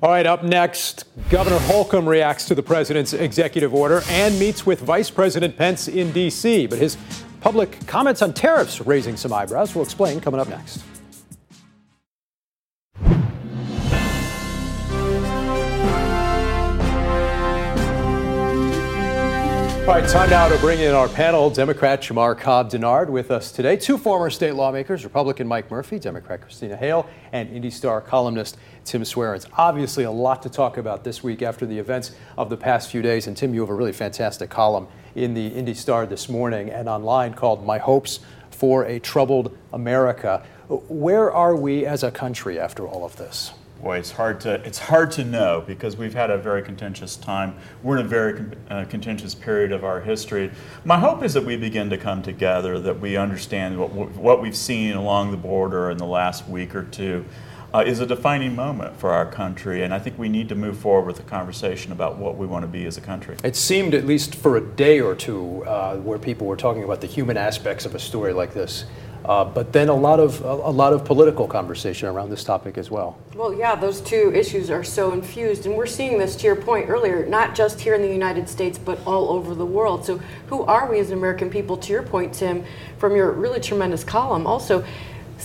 All 0.00 0.10
right, 0.10 0.24
up 0.24 0.44
next, 0.44 1.04
Governor 1.30 1.58
Holcomb 1.58 2.08
reacts 2.08 2.46
to 2.46 2.54
the 2.54 2.62
president's 2.62 3.12
executive 3.12 3.74
order 3.74 4.02
and 4.08 4.38
meets 4.38 4.64
with 4.64 4.80
Vice 4.80 5.10
President 5.10 5.56
Pence 5.56 5.88
in 5.88 6.12
D.C. 6.12 6.68
But 6.68 6.78
his 6.78 6.96
public 7.40 7.84
comments 7.88 8.22
on 8.22 8.34
tariffs 8.34 8.80
raising 8.80 9.16
some 9.16 9.32
eyebrows. 9.32 9.74
We'll 9.74 9.84
explain 9.84 10.20
coming 10.20 10.38
up 10.38 10.48
next. 10.48 10.84
All 19.84 19.90
right, 19.90 20.08
time 20.08 20.30
now 20.30 20.48
to 20.48 20.56
bring 20.60 20.80
in 20.80 20.94
our 20.94 21.10
panel. 21.10 21.50
Democrat 21.50 22.00
Jamar 22.00 22.38
Cobb 22.38 22.70
Dennard 22.70 23.10
with 23.10 23.30
us 23.30 23.52
today. 23.52 23.76
Two 23.76 23.98
former 23.98 24.30
state 24.30 24.54
lawmakers, 24.54 25.04
Republican 25.04 25.46
Mike 25.46 25.70
Murphy, 25.70 25.98
Democrat 25.98 26.40
Christina 26.40 26.74
Hale, 26.74 27.06
and 27.32 27.50
Indy 27.50 27.68
Star 27.68 28.00
columnist 28.00 28.56
Tim 28.86 29.02
Swarens. 29.02 29.46
Obviously, 29.58 30.04
a 30.04 30.10
lot 30.10 30.42
to 30.44 30.48
talk 30.48 30.78
about 30.78 31.04
this 31.04 31.22
week 31.22 31.42
after 31.42 31.66
the 31.66 31.78
events 31.78 32.12
of 32.38 32.48
the 32.48 32.56
past 32.56 32.90
few 32.90 33.02
days. 33.02 33.26
And 33.26 33.36
Tim, 33.36 33.52
you 33.52 33.60
have 33.60 33.68
a 33.68 33.74
really 33.74 33.92
fantastic 33.92 34.48
column 34.48 34.88
in 35.14 35.34
the 35.34 35.48
Indy 35.48 35.74
Star 35.74 36.06
this 36.06 36.30
morning 36.30 36.70
and 36.70 36.88
online 36.88 37.34
called 37.34 37.66
My 37.66 37.76
Hopes 37.76 38.20
for 38.50 38.86
a 38.86 38.98
Troubled 38.98 39.54
America. 39.70 40.46
Where 40.68 41.30
are 41.30 41.54
we 41.54 41.84
as 41.84 42.02
a 42.02 42.10
country 42.10 42.58
after 42.58 42.88
all 42.88 43.04
of 43.04 43.16
this? 43.16 43.52
Boy, 43.84 43.98
it's 43.98 44.12
hard 44.12 44.40
to 44.40 44.54
it's 44.64 44.78
hard 44.78 45.10
to 45.10 45.24
know 45.24 45.62
because 45.66 45.94
we've 45.94 46.14
had 46.14 46.30
a 46.30 46.38
very 46.38 46.62
contentious 46.62 47.16
time. 47.16 47.54
We're 47.82 47.98
in 47.98 48.06
a 48.06 48.08
very 48.08 48.42
uh, 48.70 48.86
contentious 48.86 49.34
period 49.34 49.72
of 49.72 49.84
our 49.84 50.00
history. 50.00 50.50
My 50.86 50.98
hope 50.98 51.22
is 51.22 51.34
that 51.34 51.44
we 51.44 51.58
begin 51.58 51.90
to 51.90 51.98
come 51.98 52.22
together, 52.22 52.80
that 52.80 52.98
we 52.98 53.18
understand 53.18 53.78
what 53.78 53.90
what 53.92 54.40
we've 54.40 54.56
seen 54.56 54.96
along 54.96 55.32
the 55.32 55.36
border 55.36 55.90
in 55.90 55.98
the 55.98 56.06
last 56.06 56.48
week 56.48 56.74
or 56.74 56.84
two. 56.84 57.26
Uh, 57.74 57.80
is 57.80 57.98
a 57.98 58.06
defining 58.06 58.54
moment 58.54 58.96
for 58.96 59.10
our 59.10 59.26
country, 59.26 59.82
and 59.82 59.92
I 59.92 59.98
think 59.98 60.16
we 60.16 60.28
need 60.28 60.48
to 60.50 60.54
move 60.54 60.78
forward 60.78 61.08
with 61.08 61.18
a 61.18 61.24
conversation 61.24 61.90
about 61.90 62.18
what 62.18 62.36
we 62.36 62.46
want 62.46 62.62
to 62.62 62.68
be 62.68 62.86
as 62.86 62.96
a 62.96 63.00
country. 63.00 63.36
It 63.42 63.56
seemed, 63.56 63.94
at 63.94 64.06
least 64.06 64.36
for 64.36 64.56
a 64.56 64.60
day 64.60 65.00
or 65.00 65.16
two, 65.16 65.64
uh, 65.64 65.96
where 65.96 66.20
people 66.20 66.46
were 66.46 66.56
talking 66.56 66.84
about 66.84 67.00
the 67.00 67.08
human 67.08 67.36
aspects 67.36 67.84
of 67.84 67.96
a 67.96 67.98
story 67.98 68.32
like 68.32 68.54
this, 68.54 68.84
uh, 69.24 69.44
but 69.44 69.72
then 69.72 69.88
a 69.88 69.94
lot 69.94 70.20
of 70.20 70.42
a, 70.42 70.48
a, 70.48 70.70
lot 70.70 70.92
of 70.92 71.04
political 71.04 71.46
conversation 71.46 72.08
around 72.08 72.30
this 72.30 72.44
topic 72.44 72.76
as 72.76 72.90
well. 72.90 73.18
Well, 73.34 73.54
yeah, 73.54 73.74
those 73.74 74.00
two 74.00 74.32
issues 74.34 74.70
are 74.70 74.84
so 74.84 75.12
infused, 75.12 75.64
and 75.64 75.74
we're 75.74 75.86
seeing 75.86 76.18
this 76.18 76.36
to 76.36 76.46
your 76.46 76.56
point 76.56 76.90
earlier, 76.90 77.24
not 77.26 77.54
just 77.54 77.80
here 77.80 77.94
in 77.94 78.02
the 78.02 78.12
United 78.12 78.48
States, 78.48 78.76
but 78.76 78.98
all 79.06 79.30
over 79.30 79.54
the 79.54 79.64
world. 79.64 80.04
So, 80.04 80.18
who 80.48 80.62
are 80.64 80.90
we 80.90 80.98
as 80.98 81.10
American 81.10 81.48
people? 81.48 81.76
To 81.78 81.92
your 81.92 82.02
point, 82.02 82.34
Tim, 82.34 82.64
from 82.98 83.16
your 83.16 83.32
really 83.32 83.60
tremendous 83.60 84.04
column, 84.04 84.46
also 84.46 84.84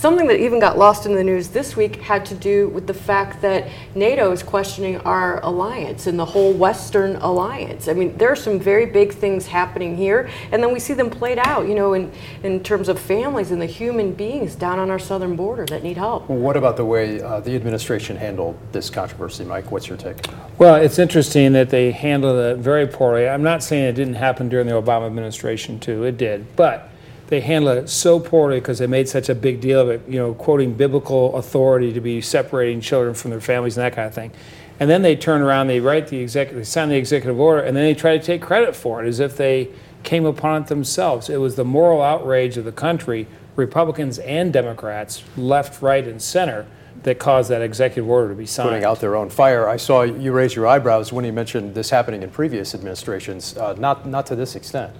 Something 0.00 0.28
that 0.28 0.40
even 0.40 0.60
got 0.60 0.78
lost 0.78 1.04
in 1.04 1.14
the 1.14 1.22
news 1.22 1.48
this 1.48 1.76
week 1.76 1.96
had 1.96 2.24
to 2.24 2.34
do 2.34 2.70
with 2.70 2.86
the 2.86 2.94
fact 2.94 3.42
that 3.42 3.68
NATO 3.94 4.32
is 4.32 4.42
questioning 4.42 4.96
our 5.02 5.44
alliance 5.44 6.06
and 6.06 6.18
the 6.18 6.24
whole 6.24 6.54
Western 6.54 7.16
alliance. 7.16 7.86
I 7.86 7.92
mean, 7.92 8.16
there 8.16 8.32
are 8.32 8.36
some 8.36 8.58
very 8.58 8.86
big 8.86 9.12
things 9.12 9.46
happening 9.46 9.98
here, 9.98 10.30
and 10.52 10.62
then 10.62 10.72
we 10.72 10.80
see 10.80 10.94
them 10.94 11.10
played 11.10 11.36
out, 11.36 11.68
you 11.68 11.74
know, 11.74 11.92
in, 11.92 12.10
in 12.42 12.62
terms 12.62 12.88
of 12.88 12.98
families 12.98 13.50
and 13.50 13.60
the 13.60 13.66
human 13.66 14.14
beings 14.14 14.54
down 14.54 14.78
on 14.78 14.90
our 14.90 14.98
southern 14.98 15.36
border 15.36 15.66
that 15.66 15.82
need 15.82 15.98
help. 15.98 16.30
Well, 16.30 16.38
what 16.38 16.56
about 16.56 16.78
the 16.78 16.86
way 16.86 17.20
uh, 17.20 17.40
the 17.40 17.54
administration 17.54 18.16
handled 18.16 18.56
this 18.72 18.88
controversy, 18.88 19.44
Mike? 19.44 19.70
What's 19.70 19.86
your 19.86 19.98
take? 19.98 20.16
Well, 20.56 20.76
it's 20.76 20.98
interesting 20.98 21.52
that 21.52 21.68
they 21.68 21.90
handled 21.90 22.38
it 22.38 22.56
very 22.56 22.86
poorly. 22.86 23.28
I'm 23.28 23.42
not 23.42 23.62
saying 23.62 23.84
it 23.84 23.96
didn't 23.96 24.14
happen 24.14 24.48
during 24.48 24.66
the 24.66 24.80
Obama 24.80 25.04
administration, 25.04 25.78
too. 25.78 26.04
It 26.04 26.16
did. 26.16 26.56
But 26.56 26.89
they 27.30 27.40
handled 27.40 27.78
it 27.78 27.88
so 27.88 28.20
poorly 28.20 28.58
because 28.58 28.80
they 28.80 28.88
made 28.88 29.08
such 29.08 29.28
a 29.28 29.34
big 29.34 29.60
deal 29.60 29.80
of 29.80 29.88
it, 29.88 30.02
you 30.08 30.18
know, 30.18 30.34
quoting 30.34 30.74
biblical 30.74 31.36
authority 31.36 31.92
to 31.92 32.00
be 32.00 32.20
separating 32.20 32.80
children 32.80 33.14
from 33.14 33.30
their 33.30 33.40
families 33.40 33.78
and 33.78 33.84
that 33.84 33.94
kind 33.94 34.06
of 34.06 34.14
thing. 34.14 34.32
And 34.80 34.90
then 34.90 35.02
they 35.02 35.14
turn 35.14 35.40
around, 35.40 35.68
they 35.68 35.78
write 35.78 36.08
the 36.08 36.18
executive, 36.18 36.66
sign 36.66 36.88
the 36.88 36.96
executive 36.96 37.38
order, 37.38 37.62
and 37.62 37.76
then 37.76 37.84
they 37.84 37.94
try 37.94 38.18
to 38.18 38.22
take 38.22 38.42
credit 38.42 38.74
for 38.74 39.02
it 39.02 39.08
as 39.08 39.20
if 39.20 39.36
they 39.36 39.68
came 40.02 40.26
upon 40.26 40.62
it 40.62 40.68
themselves. 40.68 41.28
It 41.28 41.36
was 41.36 41.54
the 41.54 41.64
moral 41.64 42.02
outrage 42.02 42.56
of 42.56 42.64
the 42.64 42.72
country, 42.72 43.28
Republicans 43.54 44.18
and 44.18 44.52
Democrats, 44.52 45.22
left, 45.36 45.80
right, 45.82 46.06
and 46.06 46.20
center, 46.20 46.66
that 47.02 47.18
caused 47.18 47.50
that 47.50 47.62
executive 47.62 48.08
order 48.10 48.28
to 48.28 48.34
be 48.34 48.44
signed. 48.44 48.70
Putting 48.70 48.84
out 48.84 49.00
their 49.00 49.16
own 49.16 49.30
fire. 49.30 49.68
I 49.68 49.76
saw 49.76 50.02
you 50.02 50.32
raise 50.32 50.54
your 50.54 50.66
eyebrows 50.66 51.12
when 51.12 51.24
you 51.24 51.32
mentioned 51.32 51.74
this 51.74 51.90
happening 51.90 52.22
in 52.22 52.30
previous 52.30 52.74
administrations, 52.74 53.56
uh, 53.56 53.74
not, 53.74 54.06
not 54.06 54.26
to 54.26 54.36
this 54.36 54.56
extent. 54.56 54.94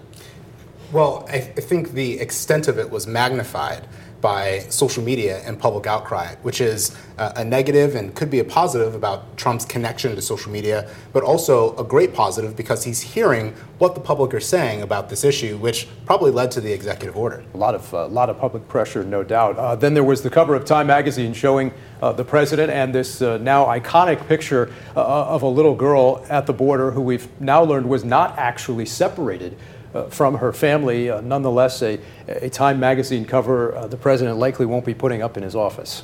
Well, 0.93 1.25
I, 1.29 1.37
I 1.37 1.41
think 1.43 1.93
the 1.93 2.19
extent 2.19 2.67
of 2.67 2.77
it 2.77 2.91
was 2.91 3.07
magnified 3.07 3.87
by 4.21 4.59
social 4.71 5.05
media 5.05 5.41
and 5.47 5.59
public 5.59 5.87
outcry, 5.87 6.35
which 6.43 6.61
is 6.61 6.97
uh, 7.17 7.33
a 7.37 7.45
negative 7.45 7.95
and 7.95 8.13
could 8.15 8.29
be 8.29 8.41
a 8.41 8.45
positive 8.45 8.95
about 8.97 9.37
Trump's 9.37 9.65
connection 9.65 10.15
to 10.17 10.21
social 10.21 10.51
media, 10.51 10.91
but 11.13 11.23
also 11.23 11.77
a 11.77 11.85
great 11.85 12.13
positive 12.13 12.57
because 12.57 12.83
he's 12.83 13.01
hearing 13.01 13.55
what 13.79 13.95
the 13.95 14.01
public 14.01 14.35
are 14.35 14.41
saying 14.41 14.83
about 14.83 15.09
this 15.09 15.23
issue, 15.23 15.57
which 15.59 15.87
probably 16.07 16.33
led 16.33 16.51
to 16.51 16.61
the 16.61 16.73
executive 16.73 17.17
order. 17.17 17.45
A 17.55 17.57
lot 17.57 17.77
of, 17.77 17.95
uh, 17.95 18.09
lot 18.09 18.29
of 18.29 18.39
public 18.39 18.67
pressure, 18.69 19.05
no 19.05 19.23
doubt. 19.23 19.57
Uh, 19.57 19.77
then 19.77 19.95
there 19.95 20.05
was 20.05 20.23
the 20.23 20.31
cover 20.31 20.57
of 20.57 20.65
Time 20.65 20.89
magazine 20.89 21.33
showing 21.33 21.73
uh, 22.03 22.13
the 22.13 22.25
president 22.25 22.71
and 22.71 22.93
this 22.93 23.23
uh, 23.23 23.39
now 23.39 23.67
iconic 23.67 24.27
picture 24.27 24.73
uh, 24.97 25.01
of 25.29 25.43
a 25.43 25.49
little 25.49 25.75
girl 25.75 26.27
at 26.29 26.47
the 26.47 26.53
border 26.53 26.91
who 26.91 27.01
we've 27.01 27.29
now 27.41 27.63
learned 27.63 27.89
was 27.89 28.05
not 28.05 28.37
actually 28.39 28.87
separated 28.87 29.57
uh, 29.95 30.05
from 30.05 30.37
her 30.37 30.53
family. 30.53 31.11
Uh, 31.11 31.21
nonetheless, 31.21 31.83
a, 31.83 31.99
a 32.29 32.51
Time 32.51 32.81
magazine 32.81 33.25
cover 33.25 33.75
uh, 33.75 33.87
the 33.87 33.97
president 33.97 34.39
likely 34.39 34.67
won't 34.67 34.85
be 34.85 34.95
putting 34.95 35.23
up 35.23 35.37
in 35.37 35.43
his 35.43 35.55
office. 35.55 36.03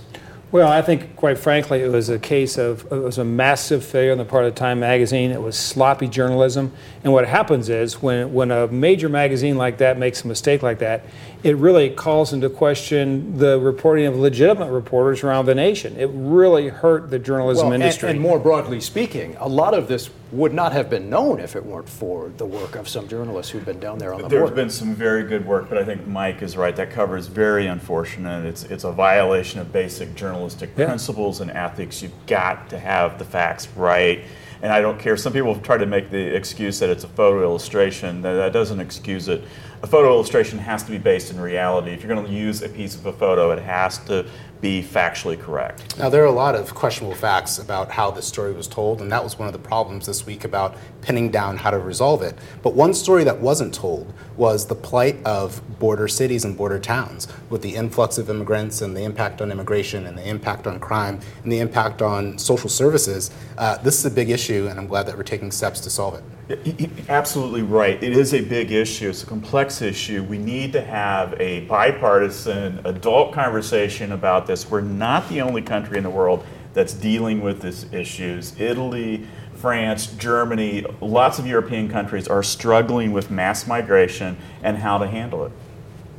Well, 0.53 0.71
I 0.71 0.81
think, 0.81 1.17
quite 1.17 1.39
frankly, 1.39 1.83
it 1.83 1.91
was 1.91 2.09
a 2.09 2.21
case 2.21 2.57
of 2.57 2.85
it 2.93 3.03
was 3.03 3.19
a 3.19 3.25
massive 3.25 3.85
failure 3.85 4.13
on 4.13 4.19
the 4.19 4.25
part 4.25 4.45
of 4.45 4.55
Time 4.55 4.79
magazine. 4.79 5.33
It 5.33 5.43
was 5.43 5.59
sloppy 5.59 6.07
journalism. 6.07 6.73
And 7.03 7.13
what 7.13 7.27
happens 7.27 7.69
is 7.69 8.01
when, 8.01 8.33
when 8.33 8.53
a 8.53 8.69
major 8.69 9.09
magazine 9.09 9.57
like 9.57 9.79
that 9.79 9.99
makes 9.99 10.23
a 10.25 10.29
mistake 10.29 10.63
like 10.63 10.79
that, 10.79 11.05
it 11.43 11.57
really 11.57 11.91
calls 11.91 12.33
into 12.33 12.49
question 12.49 13.39
the 13.39 13.59
reporting 13.59 14.07
of 14.07 14.17
legitimate 14.17 14.71
reporters 14.71 15.25
around 15.25 15.47
the 15.47 15.55
nation. 15.55 15.97
It 15.99 16.11
really 16.13 16.69
hurt 16.69 17.11
the 17.11 17.19
journalism 17.19 17.67
well, 17.69 17.75
industry. 17.75 18.09
And, 18.09 18.17
and, 18.17 18.23
more 18.23 18.39
broadly 18.39 18.81
speaking, 18.81 19.37
a 19.39 19.49
lot 19.49 19.75
of 19.75 19.89
this 19.89 20.11
would 20.33 20.53
not 20.53 20.73
have 20.73 20.91
been 20.91 21.09
known 21.09 21.39
if 21.39 21.55
it 21.55 21.65
weren't 21.65 21.89
for 21.89 22.33
the 22.37 22.45
work 22.45 22.75
of 22.75 22.89
some 22.89 23.07
journalists 23.07 23.53
who've 23.53 23.65
been 23.65 23.79
down 23.79 23.99
there 23.99 24.13
on 24.13 24.23
the 24.23 24.29
There's 24.29 24.41
border. 24.41 24.57
been 24.57 24.71
some 24.71 24.95
very 24.95 25.23
good 25.23 25.47
work, 25.47 25.69
but 25.69 25.79
I 25.79 25.85
think 25.85 26.07
Mike 26.07 26.43
is 26.43 26.57
right. 26.57 26.75
That 26.75 26.91
cover 26.91 27.17
is 27.17 27.29
very 27.29 27.67
unfortunate. 27.67 28.45
It's 28.45 28.65
it's 28.65 28.85
a 28.85 28.91
violation 28.91 29.61
of 29.61 29.73
basic 29.73 30.15
journalistic 30.37 30.71
yeah. 30.77 30.87
principles 30.87 31.41
and 31.41 31.51
ethics. 31.51 32.03
You've 32.03 32.27
got 32.27 32.69
to 32.71 32.79
have 32.79 33.19
the 33.19 33.25
facts 33.25 33.69
right 33.77 34.25
and 34.63 34.73
I 34.73 34.81
don't 34.81 34.99
care. 34.99 35.17
Some 35.17 35.33
people 35.33 35.55
try 35.61 35.77
to 35.77 35.87
make 35.87 36.11
the 36.11 36.35
excuse 36.35 36.79
that 36.79 36.89
it's 36.89 37.05
a 37.05 37.09
photo 37.09 37.43
illustration. 37.43 38.23
That, 38.23 38.33
that 38.35 38.53
doesn't 38.53 38.81
excuse 38.81 39.29
it. 39.29 39.45
A 39.83 39.87
photo 39.87 40.09
illustration 40.09 40.59
has 40.59 40.83
to 40.85 40.91
be 40.91 40.99
based 40.99 41.31
in 41.31 41.39
reality. 41.39 41.91
If 41.91 42.03
you're 42.03 42.15
going 42.15 42.27
to 42.27 42.33
use 42.33 42.63
a 42.63 42.69
piece 42.69 42.95
of 42.95 43.05
a 43.05 43.13
photo, 43.13 43.51
it 43.51 43.63
has 43.63 43.99
to 44.07 44.27
be 44.61 44.83
factually 44.83 45.39
correct. 45.39 45.99
Now, 45.99 46.09
there 46.09 46.23
are 46.23 46.27
a 46.27 46.33
lot 46.33 46.55
of 46.55 46.75
questionable 46.75 47.15
facts 47.15 47.59
about 47.59 47.91
how 47.91 48.11
this 48.11 48.27
story 48.27 48.53
was 48.53 48.67
told, 48.67 49.01
and 49.01 49.11
that 49.13 49.23
was 49.23 49.39
one 49.39 49.49
of 49.49 49.53
the 49.53 49.59
problems 49.59 50.07
this 50.07 50.27
week 50.27 50.45
about 50.45 50.77
pinning 51.03 51.31
down 51.31 51.59
how 51.59 51.71
to 51.71 51.79
resolve 51.79 52.23
it. 52.23 52.37
But 52.63 52.75
one 52.75 52.95
story 52.95 53.25
that 53.25 53.41
wasn't 53.41 53.75
told 53.75 54.13
was 54.37 54.67
the 54.67 54.75
plight 54.75 55.17
of 55.25 55.61
border 55.79 56.09
cities 56.09 56.45
and 56.45 56.57
border 56.57 56.79
towns 56.79 57.29
with 57.51 57.63
the 57.63 57.75
influx 57.75 58.19
of 58.19 58.31
immigrants 58.31 58.81
and 58.81 58.97
the 58.97 59.03
impact 59.03 59.41
on 59.41 59.53
immigration 59.53 60.07
and 60.07 60.17
the 60.17 60.29
impact 60.29 60.67
on 60.67 60.81
crime 60.81 61.21
and 61.43 61.53
the 61.53 61.61
impact 61.61 62.03
on 62.03 62.39
social 62.39 62.69
services. 62.69 63.31
Uh, 63.59 63.77
this 63.79 63.99
is 63.99 64.07
a 64.07 64.11
big 64.11 64.31
issue, 64.31 64.67
and 64.69 64.79
I'm 64.79 64.87
glad 64.87 65.07
that 65.07 65.17
we're 65.17 65.23
taking 65.23 65.51
steps 65.51 65.81
to 65.81 65.91
solve 65.91 66.15
it. 66.15 66.25
Absolutely 67.09 67.63
right. 67.63 68.01
It 68.01 68.17
is 68.17 68.33
a 68.33 68.41
big 68.41 68.71
issue. 68.71 69.09
It's 69.09 69.25
a 69.25 69.27
complex 69.27 69.83
issue. 69.83 70.23
We 70.23 70.39
need 70.39 70.73
to 70.75 70.81
have 70.81 71.35
a 71.41 71.61
bipartisan, 71.61 72.81
adult 72.85 73.33
conversation 73.33 74.13
about 74.13 74.47
this. 74.47 74.71
We're 74.71 74.81
not 74.81 75.29
the 75.29 75.41
only 75.41 75.63
country 75.63 75.99
in 75.99 76.05
the 76.05 76.11
world 76.11 76.47
that's 76.73 76.93
dealing 76.93 77.41
with 77.41 77.63
these 77.63 77.93
issues. 77.93 78.59
Italy, 78.61 79.27
France, 79.55 80.07
Germany, 80.07 80.85
lots 81.01 81.41
of 81.41 81.49
European 81.49 81.89
countries 81.89 82.29
are 82.29 82.45
struggling 82.45 83.11
with 83.11 83.29
mass 83.29 83.67
migration 83.67 84.37
and 84.63 84.77
how 84.77 84.99
to 84.99 85.07
handle 85.09 85.47
it. 85.47 85.53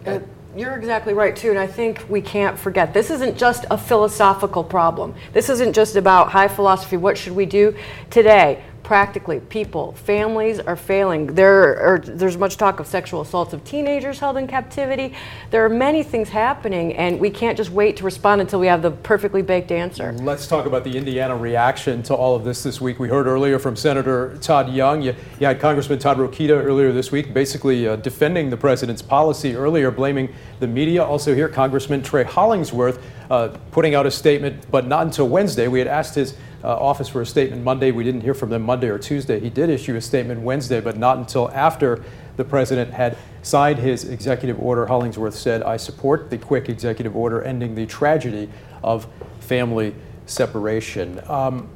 Uh, 0.05 0.19
you're 0.57 0.75
exactly 0.75 1.13
right, 1.13 1.36
too. 1.36 1.51
And 1.51 1.60
I 1.60 1.67
think 1.67 2.03
we 2.10 2.19
can't 2.19 2.57
forget 2.60 2.93
this 2.93 3.12
isn't 3.12 3.38
just 3.38 3.65
a 3.72 3.77
philosophical 3.77 4.63
problem. 4.63 5.13
This 5.31 5.50
isn't 5.50 5.72
just 5.74 5.96
about 5.96 6.31
high 6.31 6.48
philosophy. 6.48 6.98
What 6.98 7.17
should 7.17 7.34
we 7.34 7.46
do 7.46 7.77
today? 8.10 8.63
Practically 8.88 9.41
people 9.41 9.91
families 9.91 10.62
are 10.62 10.77
failing. 10.77 11.27
There 11.27 11.77
are, 11.77 12.00
there's 12.00 12.38
much 12.38 12.56
talk 12.56 12.79
of 12.79 12.88
sexual 12.88 13.20
assaults 13.20 13.51
of 13.51 13.62
teenagers 13.65 14.17
held 14.17 14.38
in 14.38 14.48
captivity. 14.48 15.13
There 15.51 15.65
are 15.65 15.70
many 15.70 16.03
things 16.03 16.29
happening 16.29 16.96
and 16.96 17.20
we 17.20 17.29
can't 17.29 17.58
just 17.58 17.70
wait 17.70 17.98
to 17.98 18.06
respond 18.06 18.39
until 18.39 18.62
we 18.62 18.67
have 18.67 18.82
the 18.82 18.91
perfectly 18.91 19.41
baked 19.41 19.74
answer. 19.74 20.13
Let's 20.13 20.48
talk 20.48 20.65
about 20.65 20.86
the 20.86 20.96
indiana 20.96 21.36
reaction 21.36 22.01
to 22.03 22.15
all 22.15 22.34
of 22.34 22.46
this 22.46 22.63
this 22.63 22.79
week. 22.79 22.98
We 22.98 23.10
heard 23.10 23.27
earlier 23.27 23.60
from 23.60 23.75
senator 23.75 24.38
todd 24.38 24.72
young. 24.72 25.01
You, 25.01 25.13
you 25.38 25.48
had 25.48 25.60
congressman 25.60 26.00
todd 26.00 26.15
rokita 26.15 26.51
earlier 26.51 26.94
this 26.94 27.12
week 27.12 27.34
basically 27.34 27.89
uh, 27.89 27.98
defending 27.98 28.50
the 28.50 28.56
president's 28.56 29.01
policy 29.01 29.53
earlier 29.53 29.91
blaming 29.91 30.34
the 30.62 30.67
media. 30.67 31.03
Also 31.03 31.36
here 31.36 31.50
congressman 31.50 32.01
trey 32.01 32.24
hollingsworth 32.24 33.03
uh, 33.29 33.50
putting 33.72 33.96
out 33.96 34.06
a 34.06 34.12
statement 34.12 34.72
but 34.72 34.88
not 34.88 35.06
until 35.06 35.27
wednesday. 35.27 35.67
We 35.67 35.79
had 35.79 35.89
asked 35.89 36.15
his 36.15 36.38
uh, 36.63 36.75
office 36.75 37.07
for 37.07 37.21
a 37.21 37.25
statement 37.25 37.63
Monday. 37.63 37.91
We 37.91 38.03
didn't 38.03 38.21
hear 38.21 38.33
from 38.33 38.49
them 38.49 38.63
Monday 38.63 38.89
or 38.89 38.97
Tuesday. 38.97 39.39
He 39.39 39.49
did 39.49 39.69
issue 39.69 39.95
a 39.95 40.01
statement 40.01 40.41
Wednesday, 40.41 40.81
but 40.81 40.97
not 40.97 41.17
until 41.17 41.51
after 41.51 42.03
the 42.35 42.43
president 42.43 42.93
had 42.93 43.17
signed 43.41 43.79
his 43.79 44.05
executive 44.05 44.59
order. 44.59 44.85
Hollingsworth 44.85 45.35
said, 45.35 45.63
I 45.63 45.77
support 45.77 46.29
the 46.29 46.37
quick 46.37 46.69
executive 46.69 47.15
order 47.15 47.41
ending 47.41 47.75
the 47.75 47.85
tragedy 47.85 48.49
of 48.83 49.07
family 49.39 49.95
separation. 50.25 51.21
Um, 51.27 51.69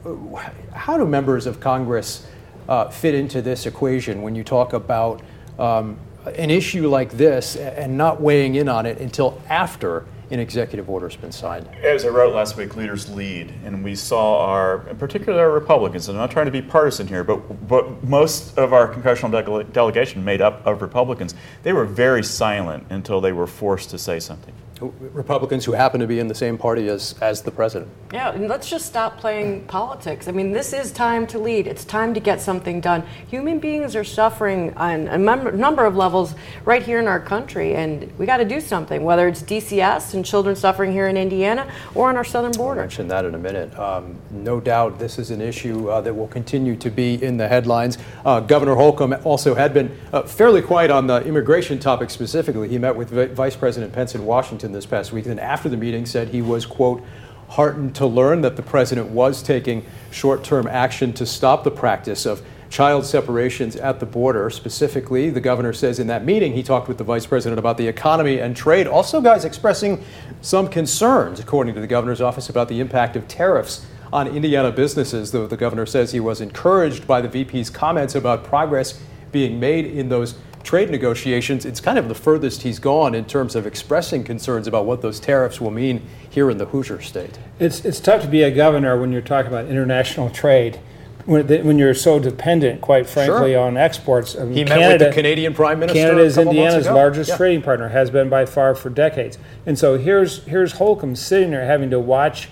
how 0.73 0.97
do 0.97 1.05
members 1.05 1.47
of 1.47 1.59
Congress 1.59 2.27
uh, 2.67 2.89
fit 2.89 3.15
into 3.15 3.41
this 3.41 3.65
equation 3.65 4.21
when 4.21 4.35
you 4.35 4.43
talk 4.43 4.73
about 4.73 5.21
um, 5.57 5.97
an 6.37 6.51
issue 6.51 6.87
like 6.87 7.11
this 7.11 7.55
and 7.55 7.97
not 7.97 8.21
weighing 8.21 8.55
in 8.55 8.69
on 8.69 8.85
it 8.85 8.99
until 8.99 9.41
after 9.49 10.05
an 10.31 10.39
executive 10.39 10.89
order 10.89 11.07
has 11.07 11.17
been 11.17 11.31
signed. 11.31 11.67
As 11.83 12.05
I 12.05 12.07
wrote 12.07 12.33
last 12.33 12.55
week, 12.55 12.75
leaders 12.75 13.09
lead, 13.09 13.53
and 13.65 13.83
we 13.83 13.95
saw 13.95 14.45
our, 14.45 14.87
in 14.87 14.97
particular 14.97 15.41
our 15.41 15.51
Republicans, 15.51 16.07
and 16.07 16.17
I'm 16.17 16.23
not 16.23 16.31
trying 16.31 16.45
to 16.45 16.51
be 16.51 16.61
partisan 16.61 17.07
here, 17.07 17.23
but, 17.23 17.67
but 17.67 18.03
most 18.03 18.57
of 18.57 18.71
our 18.71 18.87
congressional 18.87 19.29
de- 19.29 19.63
delegation 19.65 20.23
made 20.23 20.41
up 20.41 20.65
of 20.65 20.81
Republicans, 20.81 21.35
they 21.63 21.73
were 21.73 21.85
very 21.85 22.23
silent 22.23 22.85
until 22.89 23.19
they 23.19 23.33
were 23.33 23.47
forced 23.47 23.89
to 23.89 23.97
say 23.97 24.19
something. 24.19 24.53
Republicans 24.87 25.65
who 25.65 25.73
happen 25.73 25.99
to 25.99 26.07
be 26.07 26.19
in 26.19 26.27
the 26.27 26.35
same 26.35 26.57
party 26.57 26.87
as, 26.87 27.15
as 27.21 27.41
the 27.41 27.51
president. 27.51 27.91
Yeah, 28.13 28.31
and 28.31 28.47
let's 28.47 28.69
just 28.69 28.85
stop 28.85 29.17
playing 29.17 29.65
politics. 29.65 30.27
I 30.27 30.31
mean, 30.31 30.51
this 30.51 30.73
is 30.73 30.91
time 30.91 31.27
to 31.27 31.39
lead. 31.39 31.67
It's 31.67 31.85
time 31.85 32.13
to 32.13 32.19
get 32.19 32.41
something 32.41 32.81
done. 32.81 33.03
Human 33.27 33.59
beings 33.59 33.95
are 33.95 34.03
suffering 34.03 34.73
on 34.75 35.07
a 35.07 35.17
number 35.17 35.85
of 35.85 35.95
levels 35.95 36.35
right 36.65 36.83
here 36.83 36.99
in 36.99 37.07
our 37.07 37.19
country, 37.19 37.75
and 37.75 38.11
we 38.17 38.25
got 38.25 38.37
to 38.37 38.45
do 38.45 38.59
something, 38.59 39.03
whether 39.03 39.27
it's 39.27 39.41
DCS 39.41 40.13
and 40.13 40.25
children 40.25 40.55
suffering 40.55 40.91
here 40.91 41.07
in 41.07 41.17
Indiana 41.17 41.71
or 41.95 42.09
on 42.09 42.17
our 42.17 42.23
southern 42.23 42.51
border. 42.51 42.81
I'll 42.81 42.87
mention 42.87 43.07
that 43.09 43.25
in 43.25 43.35
a 43.35 43.39
minute. 43.39 43.77
Um, 43.77 44.17
no 44.31 44.59
doubt 44.59 44.99
this 44.99 45.19
is 45.19 45.31
an 45.31 45.41
issue 45.41 45.89
uh, 45.89 46.01
that 46.01 46.13
will 46.13 46.27
continue 46.27 46.75
to 46.77 46.89
be 46.89 47.21
in 47.23 47.37
the 47.37 47.47
headlines. 47.47 47.97
Uh, 48.25 48.39
Governor 48.39 48.75
Holcomb 48.75 49.15
also 49.23 49.55
had 49.55 49.73
been 49.73 49.95
uh, 50.11 50.23
fairly 50.23 50.61
quiet 50.61 50.91
on 50.91 51.07
the 51.07 51.23
immigration 51.25 51.79
topic 51.79 52.09
specifically. 52.09 52.67
He 52.67 52.77
met 52.77 52.95
with 52.95 53.09
v- 53.09 53.25
Vice 53.27 53.55
President 53.55 53.93
Pence 53.93 54.15
in 54.15 54.25
Washington 54.71 54.73
this 54.73 54.85
past 54.85 55.11
week, 55.11 55.25
and 55.25 55.39
after 55.39 55.69
the 55.69 55.77
meeting 55.77 56.05
said 56.05 56.29
he 56.29 56.41
was, 56.41 56.65
quote, 56.65 57.03
heartened 57.49 57.93
to 57.95 58.05
learn 58.05 58.41
that 58.41 58.55
the 58.55 58.61
president 58.61 59.09
was 59.09 59.43
taking 59.43 59.85
short 60.11 60.43
term 60.43 60.67
action 60.67 61.11
to 61.13 61.25
stop 61.25 61.63
the 61.63 61.71
practice 61.71 62.25
of 62.25 62.41
child 62.69 63.05
separations 63.05 63.75
at 63.75 63.99
the 63.99 64.05
border. 64.05 64.49
Specifically, 64.49 65.29
the 65.29 65.41
governor 65.41 65.73
says 65.73 65.99
in 65.99 66.07
that 66.07 66.23
meeting 66.23 66.53
he 66.53 66.63
talked 66.63 66.87
with 66.87 66.97
the 66.97 67.03
vice 67.03 67.25
president 67.25 67.59
about 67.59 67.77
the 67.77 67.87
economy 67.87 68.39
and 68.39 68.55
trade. 68.55 68.87
Also, 68.87 69.19
guys 69.19 69.43
expressing 69.43 70.01
some 70.41 70.69
concerns, 70.69 71.41
according 71.41 71.75
to 71.75 71.81
the 71.81 71.87
governor's 71.87 72.21
office, 72.21 72.47
about 72.49 72.69
the 72.69 72.79
impact 72.79 73.17
of 73.17 73.27
tariffs 73.27 73.85
on 74.13 74.27
Indiana 74.27 74.71
businesses, 74.71 75.31
though 75.31 75.47
the 75.47 75.57
governor 75.57 75.85
says 75.85 76.13
he 76.13 76.21
was 76.21 76.39
encouraged 76.39 77.05
by 77.05 77.19
the 77.19 77.27
VP's 77.27 77.69
comments 77.69 78.15
about 78.15 78.45
progress 78.45 79.01
being 79.33 79.59
made 79.59 79.85
in 79.85 80.07
those 80.07 80.35
trade 80.63 80.89
negotiations, 80.89 81.65
it's 81.65 81.79
kind 81.79 81.97
of 81.97 82.07
the 82.07 82.15
furthest 82.15 82.63
he's 82.63 82.79
gone 82.79 83.15
in 83.15 83.25
terms 83.25 83.55
of 83.55 83.65
expressing 83.65 84.23
concerns 84.23 84.67
about 84.67 84.85
what 84.85 85.01
those 85.01 85.19
tariffs 85.19 85.59
will 85.59 85.71
mean 85.71 86.05
here 86.29 86.49
in 86.49 86.57
the 86.57 86.65
Hoosier 86.65 87.01
state. 87.01 87.39
It's, 87.59 87.83
it's 87.85 87.99
tough 87.99 88.21
to 88.21 88.27
be 88.27 88.43
a 88.43 88.51
governor 88.51 88.99
when 88.99 89.11
you're 89.11 89.21
talking 89.21 89.51
about 89.51 89.65
international 89.65 90.29
trade. 90.29 90.79
When, 91.25 91.47
when 91.47 91.77
you're 91.77 91.93
so 91.93 92.17
dependent, 92.17 92.81
quite 92.81 93.07
frankly, 93.07 93.51
sure. 93.51 93.59
on 93.59 93.77
exports. 93.77 94.35
I 94.35 94.43
mean, 94.43 94.53
he 94.53 94.63
Canada, 94.63 94.79
met 94.79 94.99
with 94.99 95.09
the 95.09 95.13
Canadian 95.13 95.53
Prime 95.53 95.79
Minister. 95.79 96.01
Canada 96.01 96.23
is 96.23 96.35
Indiana's 96.35 96.87
largest 96.87 97.29
yeah. 97.29 97.37
trading 97.37 97.61
partner, 97.61 97.89
has 97.89 98.09
been 98.09 98.27
by 98.27 98.47
far 98.47 98.73
for 98.73 98.89
decades. 98.89 99.37
And 99.67 99.77
so 99.77 99.99
here's 99.99 100.43
here's 100.45 100.73
Holcomb 100.73 101.15
sitting 101.15 101.51
there 101.51 101.63
having 101.63 101.91
to 101.91 101.99
watch 101.99 102.49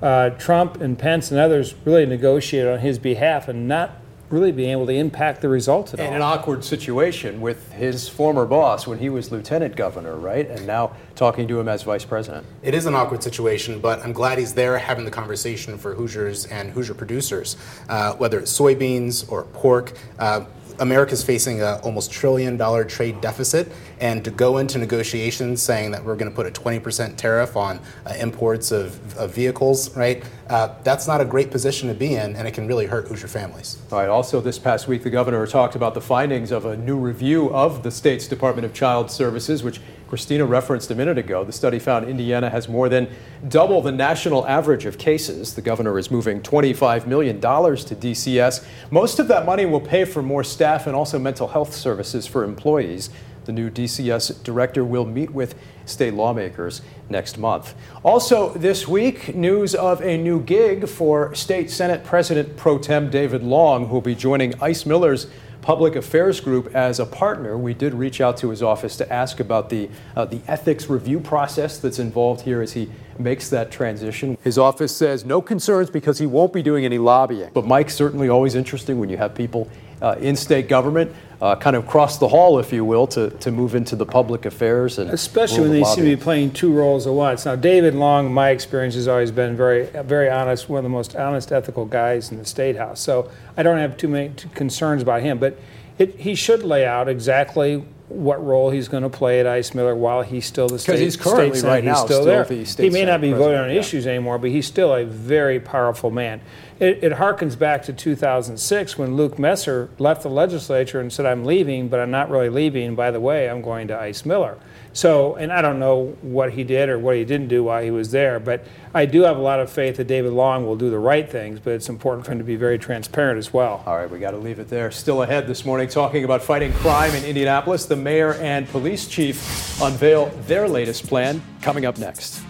uh, 0.00 0.30
Trump 0.30 0.80
and 0.80 0.96
Pence 0.96 1.32
and 1.32 1.40
others 1.40 1.74
really 1.84 2.06
negotiate 2.06 2.68
on 2.68 2.78
his 2.78 3.00
behalf 3.00 3.48
and 3.48 3.66
not 3.66 4.01
really 4.32 4.50
being 4.50 4.70
able 4.70 4.86
to 4.86 4.94
impact 4.94 5.42
the 5.42 5.48
results 5.48 5.92
at 5.92 6.00
in 6.00 6.06
all. 6.06 6.12
an 6.14 6.22
awkward 6.22 6.64
situation 6.64 7.40
with 7.40 7.70
his 7.72 8.08
former 8.08 8.46
boss 8.46 8.86
when 8.86 8.98
he 8.98 9.10
was 9.10 9.30
lieutenant 9.30 9.76
governor, 9.76 10.16
right? 10.16 10.48
And 10.48 10.66
now 10.66 10.96
talking 11.14 11.46
to 11.48 11.60
him 11.60 11.68
as 11.68 11.82
vice 11.82 12.04
president. 12.04 12.46
It 12.62 12.74
is 12.74 12.86
an 12.86 12.94
awkward 12.94 13.22
situation, 13.22 13.78
but 13.78 14.02
I'm 14.02 14.14
glad 14.14 14.38
he's 14.38 14.54
there 14.54 14.78
having 14.78 15.04
the 15.04 15.10
conversation 15.10 15.76
for 15.76 15.94
Hoosiers 15.94 16.46
and 16.46 16.70
Hoosier 16.70 16.94
producers, 16.94 17.56
uh, 17.90 18.14
whether 18.14 18.40
it's 18.40 18.58
soybeans 18.58 19.30
or 19.30 19.44
pork. 19.44 19.92
Uh, 20.18 20.46
America's 20.82 21.22
facing 21.22 21.62
a 21.62 21.76
almost 21.84 22.10
trillion 22.10 22.56
dollar 22.56 22.84
trade 22.84 23.20
deficit, 23.20 23.70
and 24.00 24.24
to 24.24 24.32
go 24.32 24.58
into 24.58 24.78
negotiations 24.78 25.62
saying 25.62 25.92
that 25.92 26.04
we're 26.04 26.16
going 26.16 26.30
to 26.30 26.34
put 26.34 26.44
a 26.44 26.50
20% 26.50 27.16
tariff 27.16 27.56
on 27.56 27.78
uh, 28.04 28.14
imports 28.18 28.72
of, 28.72 29.16
of, 29.16 29.32
vehicles, 29.32 29.96
right? 29.96 30.24
Uh, 30.50 30.74
that's 30.82 31.06
not 31.06 31.20
a 31.20 31.24
great 31.24 31.52
position 31.52 31.88
to 31.88 31.94
be 31.94 32.16
in, 32.16 32.34
and 32.34 32.48
it 32.48 32.52
can 32.52 32.66
really 32.66 32.86
hurt 32.86 33.06
Hoosier 33.06 33.28
families. 33.28 33.80
All 33.92 34.00
right. 34.00 34.08
Also, 34.08 34.40
this 34.40 34.58
past 34.58 34.88
week, 34.88 35.04
the 35.04 35.10
governor 35.10 35.46
talked 35.46 35.76
about 35.76 35.94
the 35.94 36.00
findings 36.00 36.50
of 36.50 36.66
a 36.66 36.76
new 36.76 36.98
review 36.98 37.48
of 37.54 37.84
the 37.84 37.90
state's 37.92 38.26
Department 38.26 38.66
of 38.66 38.74
Child 38.74 39.08
Services, 39.08 39.62
which 39.62 39.80
Christina 40.12 40.44
referenced 40.44 40.90
a 40.90 40.94
minute 40.94 41.16
ago. 41.16 41.42
The 41.42 41.54
study 41.54 41.78
found 41.78 42.06
Indiana 42.06 42.50
has 42.50 42.68
more 42.68 42.90
than 42.90 43.08
double 43.48 43.80
the 43.80 43.92
national 43.92 44.46
average 44.46 44.84
of 44.84 44.98
cases. 44.98 45.54
The 45.54 45.62
governor 45.62 45.98
is 45.98 46.10
moving 46.10 46.42
$25 46.42 47.06
million 47.06 47.40
to 47.40 47.48
DCS. 47.48 48.62
Most 48.90 49.18
of 49.18 49.28
that 49.28 49.46
money 49.46 49.64
will 49.64 49.80
pay 49.80 50.04
for 50.04 50.20
more 50.20 50.44
staff 50.44 50.86
and 50.86 50.94
also 50.94 51.18
mental 51.18 51.48
health 51.48 51.72
services 51.72 52.26
for 52.26 52.44
employees. 52.44 53.08
The 53.46 53.52
new 53.52 53.70
DCS 53.70 54.42
director 54.42 54.84
will 54.84 55.06
meet 55.06 55.30
with 55.30 55.54
state 55.86 56.12
lawmakers 56.12 56.82
next 57.08 57.38
month. 57.38 57.74
Also, 58.02 58.52
this 58.52 58.86
week, 58.86 59.34
news 59.34 59.74
of 59.74 60.02
a 60.02 60.18
new 60.18 60.42
gig 60.42 60.90
for 60.90 61.34
State 61.34 61.70
Senate 61.70 62.04
President 62.04 62.58
Pro 62.58 62.76
Tem 62.76 63.08
David 63.08 63.42
Long, 63.42 63.86
who 63.86 63.94
will 63.94 64.02
be 64.02 64.14
joining 64.14 64.60
Ice 64.60 64.84
Miller's 64.84 65.28
public 65.62 65.96
affairs 65.96 66.40
group 66.40 66.74
as 66.74 67.00
a 67.00 67.06
partner. 67.06 67.56
We 67.56 67.72
did 67.72 67.94
reach 67.94 68.20
out 68.20 68.36
to 68.38 68.50
his 68.50 68.62
office 68.62 68.96
to 68.96 69.10
ask 69.10 69.40
about 69.40 69.70
the, 69.70 69.88
uh, 70.16 70.24
the 70.26 70.40
ethics 70.48 70.90
review 70.90 71.20
process 71.20 71.78
that's 71.78 72.00
involved 72.00 72.42
here 72.42 72.60
as 72.60 72.72
he 72.72 72.90
makes 73.18 73.48
that 73.50 73.70
transition. 73.70 74.36
His 74.42 74.58
office 74.58 74.94
says 74.94 75.24
no 75.24 75.40
concerns 75.40 75.88
because 75.88 76.18
he 76.18 76.26
won't 76.26 76.52
be 76.52 76.62
doing 76.62 76.84
any 76.84 76.98
lobbying. 76.98 77.50
But 77.54 77.66
Mike's 77.66 77.94
certainly 77.94 78.28
always 78.28 78.54
interesting 78.56 78.98
when 78.98 79.08
you 79.08 79.16
have 79.16 79.34
people 79.34 79.70
uh, 80.02 80.16
in 80.20 80.36
state 80.36 80.68
government 80.68 81.14
uh, 81.40 81.56
kind 81.56 81.74
of 81.74 81.86
cross 81.86 82.18
the 82.18 82.28
hall, 82.28 82.58
if 82.58 82.72
you 82.72 82.84
will, 82.84 83.06
to, 83.06 83.30
to 83.30 83.50
move 83.50 83.74
into 83.74 83.96
the 83.96 84.06
public 84.06 84.44
affairs 84.44 84.98
and 84.98 85.10
especially 85.10 85.60
when 85.60 85.72
they 85.72 85.82
seem 85.82 86.04
to 86.04 86.16
be 86.16 86.16
playing 86.16 86.52
two 86.52 86.72
roles 86.72 87.06
at 87.06 87.12
once. 87.12 87.44
Now, 87.44 87.56
David 87.56 87.94
Long, 87.94 88.32
my 88.32 88.50
experience 88.50 88.94
has 88.94 89.08
always 89.08 89.32
been 89.32 89.56
very, 89.56 89.86
very 90.02 90.30
honest, 90.30 90.68
one 90.68 90.78
of 90.78 90.84
the 90.84 90.88
most 90.88 91.16
honest, 91.16 91.50
ethical 91.50 91.84
guys 91.84 92.30
in 92.30 92.38
the 92.38 92.44
state 92.44 92.76
house. 92.76 93.00
So 93.00 93.30
I 93.56 93.62
don't 93.62 93.78
have 93.78 93.96
too 93.96 94.08
many 94.08 94.32
concerns 94.54 95.02
about 95.02 95.22
him, 95.22 95.38
but 95.38 95.58
it, 95.98 96.14
he 96.16 96.34
should 96.34 96.62
lay 96.62 96.86
out 96.86 97.08
exactly 97.08 97.84
what 98.12 98.44
role 98.44 98.70
he's 98.70 98.88
going 98.88 99.02
to 99.02 99.08
play 99.08 99.40
at 99.40 99.46
Ice 99.46 99.74
Miller 99.74 99.94
while 99.94 100.22
he's 100.22 100.46
still 100.46 100.68
the 100.68 100.78
state. 100.78 100.92
Because 100.92 101.00
he's 101.00 101.16
currently 101.16 101.58
state 101.58 101.68
right 101.68 101.82
he's 101.82 101.92
now 101.92 102.04
still, 102.04 102.22
still 102.22 102.24
there. 102.24 102.44
the 102.44 102.82
he 102.82 102.90
may 102.90 103.04
not 103.04 103.20
be 103.20 103.32
voting 103.32 103.58
on 103.58 103.70
yeah. 103.70 103.76
issues 103.76 104.06
anymore, 104.06 104.38
but 104.38 104.50
he's 104.50 104.66
still 104.66 104.94
a 104.94 105.04
very 105.04 105.58
powerful 105.58 106.10
man. 106.10 106.40
It, 106.78 107.02
it 107.02 107.12
harkens 107.12 107.58
back 107.58 107.82
to 107.84 107.92
2006 107.92 108.98
when 108.98 109.16
Luke 109.16 109.38
Messer 109.38 109.88
left 109.98 110.22
the 110.22 110.30
legislature 110.30 111.00
and 111.00 111.12
said, 111.12 111.26
"I'm 111.26 111.44
leaving, 111.44 111.88
but 111.88 112.00
I'm 112.00 112.10
not 112.10 112.28
really 112.28 112.48
leaving. 112.48 112.94
By 112.94 113.10
the 113.10 113.20
way, 113.20 113.48
I'm 113.48 113.62
going 113.62 113.88
to 113.88 113.98
Ice 113.98 114.24
Miller." 114.24 114.58
So, 114.94 115.36
and 115.36 115.52
I 115.52 115.62
don't 115.62 115.78
know 115.78 116.16
what 116.20 116.52
he 116.52 116.64
did 116.64 116.88
or 116.88 116.98
what 116.98 117.16
he 117.16 117.24
didn't 117.24 117.48
do 117.48 117.64
while 117.64 117.82
he 117.82 117.90
was 117.90 118.10
there, 118.10 118.38
but 118.38 118.64
I 118.92 119.06
do 119.06 119.22
have 119.22 119.38
a 119.38 119.40
lot 119.40 119.58
of 119.58 119.70
faith 119.70 119.96
that 119.96 120.06
David 120.06 120.32
Long 120.32 120.66
will 120.66 120.76
do 120.76 120.90
the 120.90 120.98
right 120.98 121.28
things. 121.28 121.60
But 121.60 121.74
it's 121.74 121.88
important 121.88 122.26
for 122.26 122.32
him 122.32 122.38
to 122.38 122.44
be 122.44 122.56
very 122.56 122.78
transparent 122.78 123.38
as 123.38 123.52
well. 123.52 123.82
All 123.86 123.96
right, 123.96 124.10
we 124.10 124.18
got 124.18 124.32
to 124.32 124.38
leave 124.38 124.58
it 124.58 124.68
there. 124.68 124.90
Still 124.90 125.22
ahead 125.22 125.46
this 125.46 125.64
morning, 125.64 125.88
talking 125.88 126.24
about 126.24 126.42
fighting 126.42 126.72
crime 126.74 127.14
in 127.14 127.24
Indianapolis. 127.24 127.86
The 127.86 127.96
mayor 128.02 128.34
and 128.34 128.68
police 128.68 129.06
chief 129.06 129.80
unveil 129.80 130.26
their 130.46 130.68
latest 130.68 131.06
plan. 131.06 131.42
Coming 131.60 131.84
up 131.84 131.98
next. 131.98 132.42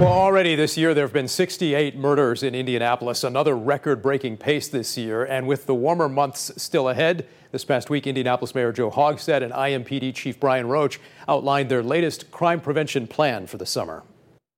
Well, 0.00 0.12
already 0.12 0.54
this 0.54 0.78
year, 0.78 0.94
there 0.94 1.04
have 1.04 1.12
been 1.12 1.26
68 1.26 1.96
murders 1.96 2.44
in 2.44 2.54
Indianapolis, 2.54 3.24
another 3.24 3.56
record 3.56 4.00
breaking 4.00 4.36
pace 4.36 4.68
this 4.68 4.96
year. 4.96 5.24
And 5.24 5.48
with 5.48 5.66
the 5.66 5.74
warmer 5.74 6.08
months 6.08 6.52
still 6.56 6.88
ahead, 6.88 7.26
this 7.50 7.64
past 7.64 7.90
week, 7.90 8.06
Indianapolis 8.06 8.54
Mayor 8.54 8.70
Joe 8.70 8.92
Hogsett 8.92 9.42
and 9.42 9.52
IMPD 9.52 10.14
Chief 10.14 10.38
Bryan 10.38 10.68
Roach 10.68 11.00
outlined 11.26 11.68
their 11.68 11.82
latest 11.82 12.30
crime 12.30 12.60
prevention 12.60 13.08
plan 13.08 13.48
for 13.48 13.56
the 13.56 13.66
summer. 13.66 14.04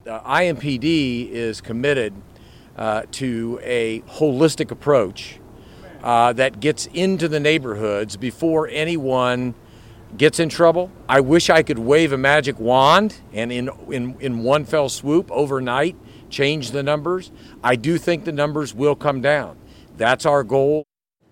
Uh, 0.07 0.21
IMPD 0.21 1.31
is 1.31 1.63
committed 1.63 2.13
uh, 2.77 3.05
to 3.13 3.59
a 3.63 4.01
holistic 4.03 4.71
approach 4.71 5.40
uh, 6.03 6.33
that 6.35 6.61
gets 6.61 6.87
into 6.87 7.29
the 7.29 7.41
neighborhoods 7.41 8.17
before 8.17 8.69
anyone 8.69 9.55
gets 10.17 10.41
in 10.41 10.49
trouble. 10.49 10.91
I 11.09 11.21
wish 11.21 11.51
I 11.51 11.63
could 11.63 11.79
wave 11.79 12.13
a 12.13 12.19
magic 12.19 12.59
wand 12.59 13.21
and 13.33 13.53
in, 13.53 13.71
in, 13.91 14.17
in 14.21 14.43
one 14.43 14.65
fell 14.65 14.89
swoop 14.89 15.31
overnight 15.31 15.97
change 16.31 16.71
the 16.71 16.83
numbers. 16.83 17.31
I 17.63 17.77
do 17.77 17.99
think 17.99 18.25
the 18.25 18.33
numbers 18.33 18.75
will 18.75 18.95
come 18.95 19.21
down. 19.21 19.57
That's 19.97 20.25
our 20.27 20.43
goal. 20.43 20.87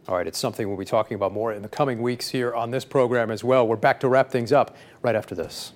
All 0.08 0.16
right, 0.16 0.26
it's 0.26 0.38
something 0.38 0.66
we'll 0.66 0.78
be 0.78 0.84
talking 0.84 1.14
about 1.14 1.32
more 1.32 1.52
in 1.52 1.62
the 1.62 1.68
coming 1.68 2.00
weeks 2.00 2.28
here 2.28 2.54
on 2.54 2.70
this 2.70 2.84
program 2.84 3.30
as 3.30 3.44
well. 3.44 3.66
We're 3.66 3.76
back 3.76 4.00
to 4.00 4.08
wrap 4.08 4.30
things 4.30 4.52
up 4.52 4.76
right 5.02 5.14
after 5.14 5.34
this. 5.34 5.72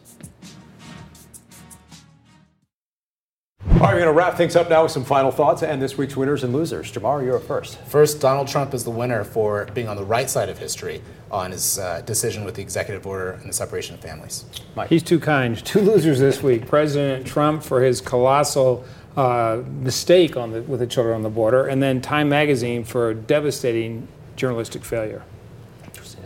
All 3.82 3.88
right, 3.88 3.94
we're 3.94 4.02
going 4.02 4.14
to 4.14 4.16
wrap 4.16 4.36
things 4.36 4.54
up 4.54 4.70
now 4.70 4.84
with 4.84 4.92
some 4.92 5.04
final 5.04 5.32
thoughts 5.32 5.64
and 5.64 5.82
this 5.82 5.98
week's 5.98 6.16
winners 6.16 6.44
and 6.44 6.52
losers. 6.52 6.92
Jamar, 6.92 7.24
you're 7.24 7.38
up 7.38 7.42
first. 7.42 7.80
First, 7.80 8.20
Donald 8.20 8.46
Trump 8.46 8.74
is 8.74 8.84
the 8.84 8.92
winner 8.92 9.24
for 9.24 9.64
being 9.74 9.88
on 9.88 9.96
the 9.96 10.04
right 10.04 10.30
side 10.30 10.48
of 10.48 10.56
history 10.56 11.02
on 11.32 11.50
his 11.50 11.80
uh, 11.80 12.00
decision 12.02 12.44
with 12.44 12.54
the 12.54 12.62
executive 12.62 13.04
order 13.08 13.32
and 13.32 13.48
the 13.48 13.52
separation 13.52 13.96
of 13.96 14.00
families. 14.00 14.44
Mike. 14.76 14.88
He's 14.88 15.02
too 15.02 15.18
kind. 15.18 15.58
Two 15.66 15.80
losers 15.80 16.20
this 16.20 16.44
week. 16.44 16.68
President 16.68 17.26
Trump 17.26 17.64
for 17.64 17.82
his 17.82 18.00
colossal 18.00 18.84
uh, 19.16 19.62
mistake 19.80 20.36
on 20.36 20.52
the, 20.52 20.62
with 20.62 20.78
the 20.78 20.86
children 20.86 21.16
on 21.16 21.22
the 21.22 21.28
border, 21.28 21.66
and 21.66 21.82
then 21.82 22.00
Time 22.00 22.28
Magazine 22.28 22.84
for 22.84 23.12
devastating 23.12 24.06
journalistic 24.36 24.84
failure. 24.84 25.24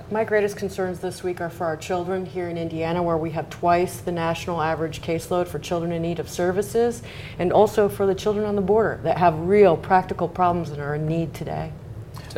My 0.08 0.22
greatest 0.22 0.56
concerns 0.56 1.00
this 1.00 1.24
week 1.24 1.40
are 1.40 1.50
for 1.50 1.66
our 1.66 1.76
children 1.76 2.26
here 2.26 2.48
in 2.48 2.56
Indiana, 2.56 3.02
where 3.02 3.16
we 3.16 3.32
have 3.32 3.50
twice 3.50 3.98
the 3.98 4.12
national 4.12 4.62
average 4.62 5.02
caseload 5.02 5.48
for 5.48 5.58
children 5.58 5.90
in 5.90 6.02
need 6.02 6.20
of 6.20 6.28
services, 6.28 7.02
and 7.40 7.52
also 7.52 7.88
for 7.88 8.06
the 8.06 8.14
children 8.14 8.46
on 8.46 8.54
the 8.54 8.62
border 8.62 9.00
that 9.02 9.18
have 9.18 9.36
real 9.36 9.76
practical 9.76 10.28
problems 10.28 10.70
and 10.70 10.80
are 10.80 10.94
in 10.94 11.08
need 11.08 11.34
today. 11.34 11.72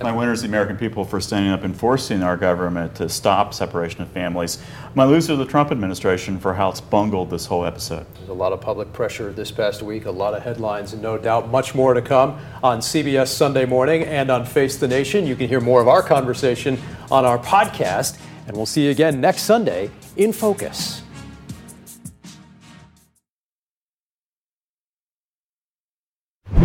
My 0.02 0.12
winner 0.12 0.32
is 0.32 0.42
the 0.42 0.48
American 0.48 0.76
people 0.76 1.04
for 1.04 1.20
standing 1.20 1.52
up 1.52 1.64
and 1.64 1.76
forcing 1.76 2.22
our 2.22 2.36
government 2.36 2.94
to 2.96 3.08
stop 3.08 3.52
separation 3.52 4.00
of 4.00 4.08
families. 4.08 4.58
My 4.94 5.04
loser, 5.04 5.32
is 5.32 5.38
the 5.38 5.44
Trump 5.44 5.70
administration, 5.70 6.38
for 6.38 6.54
how 6.54 6.70
it's 6.70 6.80
bungled 6.80 7.30
this 7.30 7.46
whole 7.46 7.66
episode. 7.66 8.06
There's 8.14 8.28
a 8.28 8.32
lot 8.32 8.52
of 8.52 8.60
public 8.60 8.92
pressure 8.92 9.32
this 9.32 9.50
past 9.50 9.82
week, 9.82 10.06
a 10.06 10.10
lot 10.10 10.34
of 10.34 10.42
headlines, 10.42 10.92
and 10.92 11.02
no 11.02 11.18
doubt 11.18 11.50
much 11.50 11.74
more 11.74 11.94
to 11.94 12.00
come 12.00 12.38
on 12.62 12.78
CBS 12.78 13.28
Sunday 13.28 13.66
morning 13.66 14.04
and 14.04 14.30
on 14.30 14.46
Face 14.46 14.76
the 14.76 14.88
Nation. 14.88 15.26
You 15.26 15.36
can 15.36 15.48
hear 15.48 15.60
more 15.60 15.80
of 15.80 15.88
our 15.88 16.02
conversation 16.02 16.78
on 17.10 17.24
our 17.24 17.38
podcast, 17.38 18.18
and 18.46 18.56
we'll 18.56 18.66
see 18.66 18.84
you 18.84 18.90
again 18.90 19.20
next 19.20 19.42
Sunday 19.42 19.90
in 20.16 20.32
Focus. 20.32 21.02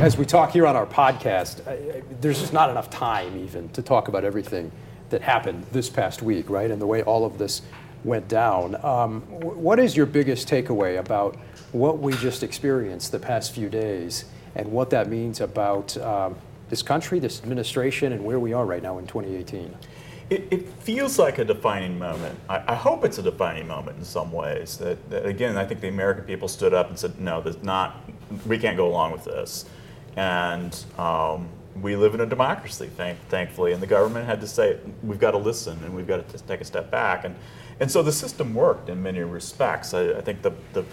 As 0.02 0.18
we 0.18 0.26
talk 0.26 0.52
here 0.52 0.68
on 0.68 0.76
our 0.76 0.86
podcast, 0.86 1.64
there's 2.20 2.42
just 2.42 2.52
not 2.52 2.70
enough 2.70 2.90
time 2.90 3.38
even 3.38 3.70
to 3.70 3.82
talk 3.82 4.10
about 4.10 4.26
everything 4.26 4.70
that 5.12 5.22
happened 5.22 5.66
this 5.72 5.90
past 5.90 6.22
week, 6.22 6.50
right? 6.50 6.70
And 6.70 6.82
the 6.82 6.88
way 6.88 7.04
all 7.04 7.24
of 7.24 7.38
this 7.38 7.62
went 8.04 8.28
down. 8.28 8.76
Um, 8.84 9.22
what 9.22 9.80
is 9.80 9.96
your 9.96 10.06
biggest 10.06 10.50
takeaway 10.50 11.00
about 11.00 11.38
what 11.72 12.00
we 12.00 12.14
just 12.18 12.44
experienced 12.44 13.12
the 13.12 13.20
past 13.20 13.54
few 13.54 13.70
days 13.70 14.26
and 14.56 14.72
what 14.72 14.90
that 14.90 15.10
means 15.10 15.40
about 15.40 15.96
um, 15.98 16.36
this 16.70 16.82
country, 16.82 17.20
this 17.20 17.42
administration, 17.42 18.12
and 18.12 18.26
where 18.26 18.40
we 18.40 18.52
are 18.52 18.66
right 18.66 18.84
now 18.84 18.98
in 18.98 19.08
2018? 19.08 19.74
It, 20.30 20.48
it 20.52 20.70
feels 20.80 21.20
like 21.20 21.38
a 21.38 21.46
defining 21.46 22.00
moment. 22.00 22.40
I, 22.50 22.64
I 22.68 22.76
hope 22.76 23.04
it's 23.06 23.18
a 23.18 23.22
defining 23.24 23.68
moment 23.68 23.98
in 23.98 24.06
some 24.06 24.32
ways. 24.32 24.78
That, 24.78 25.10
that 25.10 25.26
again, 25.26 25.58
I 25.58 25.66
think 25.66 25.82
the 25.82 25.90
American 25.90 26.24
people 26.24 26.48
stood 26.48 26.74
up 26.74 26.90
and 26.90 26.98
said, 26.98 27.20
"No, 27.20 27.42
there's 27.42 27.62
not. 27.62 28.02
We 28.46 28.58
can't 28.58 28.78
go 28.78 28.88
along 28.88 29.12
with 29.12 29.26
this." 29.26 29.66
And 30.16 30.78
um, 30.98 31.50
we 31.82 31.96
live 31.96 32.14
in 32.14 32.22
a 32.22 32.26
democracy, 32.26 32.90
thank, 32.96 33.18
thankfully, 33.30 33.74
and 33.74 33.82
the 33.82 33.88
government 33.88 34.26
had 34.26 34.40
to 34.42 34.48
say, 34.48 34.80
"We've 35.02 35.20
got 35.20 35.32
to 35.32 35.38
listen 35.38 35.78
and 35.84 35.96
we've 35.96 36.08
got 36.08 36.28
to 36.30 36.38
take 36.44 36.62
a 36.62 36.66
step 36.66 36.90
back." 36.90 37.26
And 37.26 37.36
and 37.80 37.92
so 37.92 38.04
the 38.04 38.12
system 38.12 38.54
worked 38.54 38.90
in 38.90 39.02
many 39.02 39.20
respects. 39.20 39.94
I, 39.94 40.14
I 40.14 40.22
think 40.22 40.42
the 40.42 40.54
the 40.74 40.86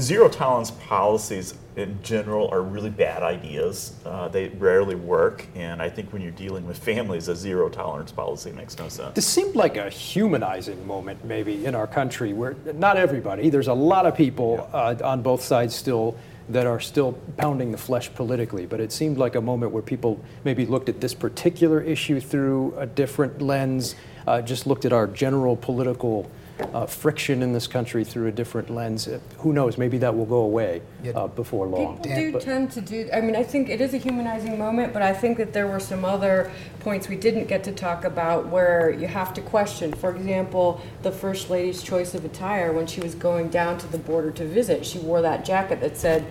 zero 0.00 0.28
tolerance 0.28 0.70
policies 0.70 1.54
in 1.76 2.02
general 2.02 2.48
are 2.48 2.62
really 2.62 2.90
bad 2.90 3.22
ideas. 3.22 3.94
Uh, 4.04 4.28
they 4.28 4.48
rarely 4.48 4.94
work, 4.94 5.46
and 5.54 5.82
I 5.82 5.88
think 5.88 6.12
when 6.12 6.22
you're 6.22 6.30
dealing 6.32 6.66
with 6.66 6.78
families, 6.78 7.28
a 7.28 7.36
zero 7.36 7.68
tolerance 7.68 8.12
policy 8.12 8.52
makes 8.52 8.78
no 8.78 8.88
sense. 8.88 9.14
This 9.14 9.26
seemed 9.26 9.54
like 9.54 9.76
a 9.76 9.90
humanizing 9.90 10.86
moment, 10.86 11.24
maybe, 11.24 11.66
in 11.66 11.74
our 11.74 11.86
country, 11.86 12.32
where 12.32 12.56
not 12.74 12.96
everybody, 12.96 13.50
there's 13.50 13.68
a 13.68 13.74
lot 13.74 14.06
of 14.06 14.16
people 14.16 14.68
uh, 14.72 14.96
on 15.04 15.22
both 15.22 15.42
sides 15.42 15.74
still 15.74 16.16
that 16.48 16.66
are 16.66 16.80
still 16.80 17.12
pounding 17.36 17.70
the 17.70 17.78
flesh 17.78 18.12
politically, 18.14 18.66
but 18.66 18.80
it 18.80 18.92
seemed 18.92 19.16
like 19.16 19.36
a 19.36 19.40
moment 19.40 19.72
where 19.72 19.82
people 19.82 20.22
maybe 20.44 20.66
looked 20.66 20.88
at 20.88 21.00
this 21.00 21.14
particular 21.14 21.80
issue 21.80 22.20
through 22.20 22.74
a 22.76 22.86
different 22.86 23.40
lens, 23.40 23.94
uh, 24.26 24.42
just 24.42 24.66
looked 24.66 24.84
at 24.84 24.92
our 24.92 25.06
general 25.06 25.56
political 25.56 26.30
uh, 26.74 26.86
friction 26.86 27.42
in 27.42 27.52
this 27.52 27.66
country 27.66 28.04
through 28.04 28.28
a 28.28 28.32
different 28.32 28.70
lens. 28.70 29.08
Uh, 29.08 29.18
Who 29.38 29.52
knows? 29.52 29.78
Maybe 29.78 29.98
that 29.98 30.14
will 30.14 30.26
go 30.26 30.42
away 30.42 30.82
uh, 31.14 31.26
before 31.28 31.66
long. 31.66 31.96
People 32.02 32.38
do 32.38 32.40
tend 32.40 32.70
to 32.72 32.80
do. 32.80 33.08
I 33.12 33.20
mean, 33.20 33.36
I 33.36 33.42
think 33.42 33.68
it 33.68 33.80
is 33.80 33.94
a 33.94 33.98
humanizing 33.98 34.58
moment, 34.58 34.92
but 34.92 35.02
I 35.02 35.12
think 35.12 35.38
that 35.38 35.52
there 35.52 35.66
were 35.66 35.80
some 35.80 36.04
other 36.04 36.50
points 36.80 37.08
we 37.08 37.16
didn't 37.16 37.46
get 37.46 37.64
to 37.64 37.72
talk 37.72 38.04
about 38.04 38.46
where 38.48 38.90
you 38.90 39.06
have 39.06 39.34
to 39.34 39.40
question. 39.40 39.92
For 39.92 40.14
example, 40.14 40.80
the 41.02 41.12
first 41.12 41.50
lady's 41.50 41.82
choice 41.82 42.14
of 42.14 42.24
attire 42.24 42.72
when 42.72 42.86
she 42.86 43.00
was 43.00 43.14
going 43.14 43.48
down 43.48 43.78
to 43.78 43.86
the 43.88 43.98
border 43.98 44.30
to 44.32 44.44
visit. 44.46 44.86
She 44.86 44.98
wore 44.98 45.22
that 45.22 45.44
jacket 45.44 45.80
that 45.80 45.96
said 45.96 46.24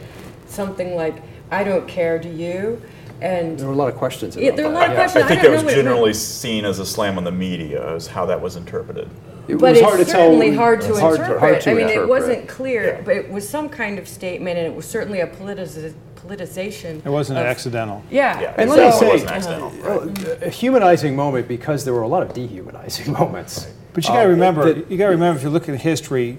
something 0.47 0.95
like, 0.95 1.15
"I 1.49 1.63
don't 1.63 1.87
care, 1.87 2.19
do 2.19 2.29
you?" 2.29 2.81
And 3.21 3.57
There 3.59 3.67
were 3.67 3.73
a 3.73 3.75
lot 3.75 3.87
of 3.89 3.95
questions 3.95 4.35
about 4.35 4.43
Yeah, 4.45 4.51
there 4.55 4.65
are 4.65 4.71
a 4.71 4.73
lot 4.73 4.89
of 4.89 4.95
that. 4.95 5.11
questions. 5.11 5.23
I 5.23 5.27
think 5.27 5.39
I 5.41 5.43
don't 5.43 5.53
it 5.53 5.55
know 5.57 5.57
was 5.57 5.63
what 5.65 5.73
it 5.73 5.83
generally 5.83 6.13
seen 6.13 6.65
as 6.65 6.79
a 6.79 6.85
slam 6.85 7.17
on 7.19 7.23
the 7.23 7.31
media, 7.31 7.95
as 7.95 8.07
how 8.07 8.25
that 8.25 8.41
was 8.41 8.55
interpreted. 8.55 9.07
It 9.47 9.55
but 9.59 9.71
was 9.71 9.77
it's 9.77 9.81
hard 9.81 9.99
to 9.99 10.05
tell- 10.05 10.21
certainly 10.21 10.55
hard 10.55 10.81
to 10.81 10.89
it's 10.89 10.99
hard 10.99 11.17
to- 11.17 11.21
interpret. 11.23 11.39
hard 11.39 11.61
to 11.61 11.69
I 11.69 11.73
mean, 11.73 11.81
interpret. 11.83 12.03
it 12.05 12.09
wasn't 12.09 12.47
clear, 12.47 13.01
but 13.05 13.15
it 13.15 13.29
was 13.31 13.47
some 13.47 13.69
kind 13.69 13.99
of 13.99 14.07
statement, 14.07 14.57
and 14.57 14.65
it 14.67 14.75
was 14.75 14.85
certainly 14.85 15.19
a 15.19 15.27
politiz- 15.27 15.93
politicization. 16.15 17.05
It 17.05 17.09
wasn't 17.09 17.39
of- 17.39 17.45
accidental. 17.45 18.01
Yeah. 18.09 18.53
And 18.57 18.69
let 18.69 18.79
me 18.79 18.91
So- 18.91 19.17
say, 19.17 19.25
accidental, 19.25 19.71
uh, 19.85 20.07
a 20.45 20.49
humanizing 20.49 21.15
moment 21.15 21.47
because 21.47 21.85
there 21.85 21.93
were 21.93 22.01
a 22.03 22.07
lot 22.07 22.23
of 22.23 22.33
dehumanizing 22.33 23.11
moments. 23.19 23.67
But 23.93 24.03
you 24.05 24.09
got 24.09 24.21
to 24.21 24.25
Uh, 24.27 24.29
remember, 24.29 24.73
that- 24.73 24.89
you 24.89 24.97
got 24.97 25.05
to 25.07 25.11
remember 25.11 25.37
if 25.37 25.43
you 25.43 25.49
look 25.49 25.67
at 25.69 25.75
history, 25.75 26.37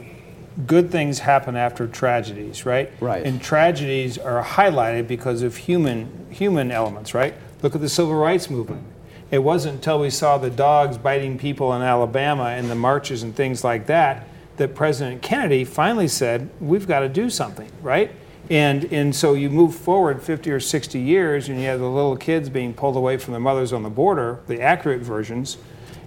good 0.67 0.91
things 0.91 1.21
happen 1.21 1.57
after 1.57 1.87
tragedies, 1.87 2.67
right? 2.67 2.91
Right. 3.01 3.25
And 3.25 3.41
tragedies 3.41 4.19
are 4.19 4.43
highlighted 4.43 5.09
because 5.09 5.43
of 5.43 5.57
human 5.57 6.27
human 6.31 6.71
elements, 6.71 7.15
right? 7.15 7.35
Look 7.63 7.75
at 7.75 7.81
the 7.81 7.89
civil 7.89 8.15
rights 8.15 8.51
movement. 8.51 8.85
It 9.31 9.39
wasn't 9.39 9.77
until 9.77 10.01
we 10.01 10.11
saw 10.11 10.37
the 10.37 10.51
dogs 10.51 10.99
biting 10.99 11.39
people 11.39 11.73
in 11.75 11.83
Alabama 11.83 12.45
and 12.45 12.71
the 12.71 12.75
marches 12.75 13.23
and 13.23 13.35
things 13.35 13.65
like 13.65 13.87
that 13.87 14.27
that 14.59 14.75
President 14.75 15.23
Kennedy 15.23 15.65
finally 15.65 16.09
said, 16.09 16.51
"We've 16.61 16.87
got 16.87 17.01
to 17.01 17.09
do 17.09 17.31
something," 17.31 17.71
right? 17.81 18.11
And 18.51 18.85
and 18.93 19.15
so 19.15 19.33
you 19.35 19.49
move 19.49 19.75
forward 19.75 20.23
50 20.23 20.51
or 20.51 20.61
60 20.61 20.99
years, 20.99 21.49
and 21.49 21.59
you 21.59 21.67
have 21.67 21.81
the 21.81 21.89
little 21.89 22.17
kids 22.17 22.51
being 22.51 22.75
pulled 22.75 22.97
away 22.97 23.17
from 23.17 23.33
their 23.33 23.41
mothers 23.41 23.73
on 23.73 23.83
the 23.83 23.91
border, 23.91 24.41
the 24.49 24.61
accurate 24.61 25.01
versions, 25.01 25.57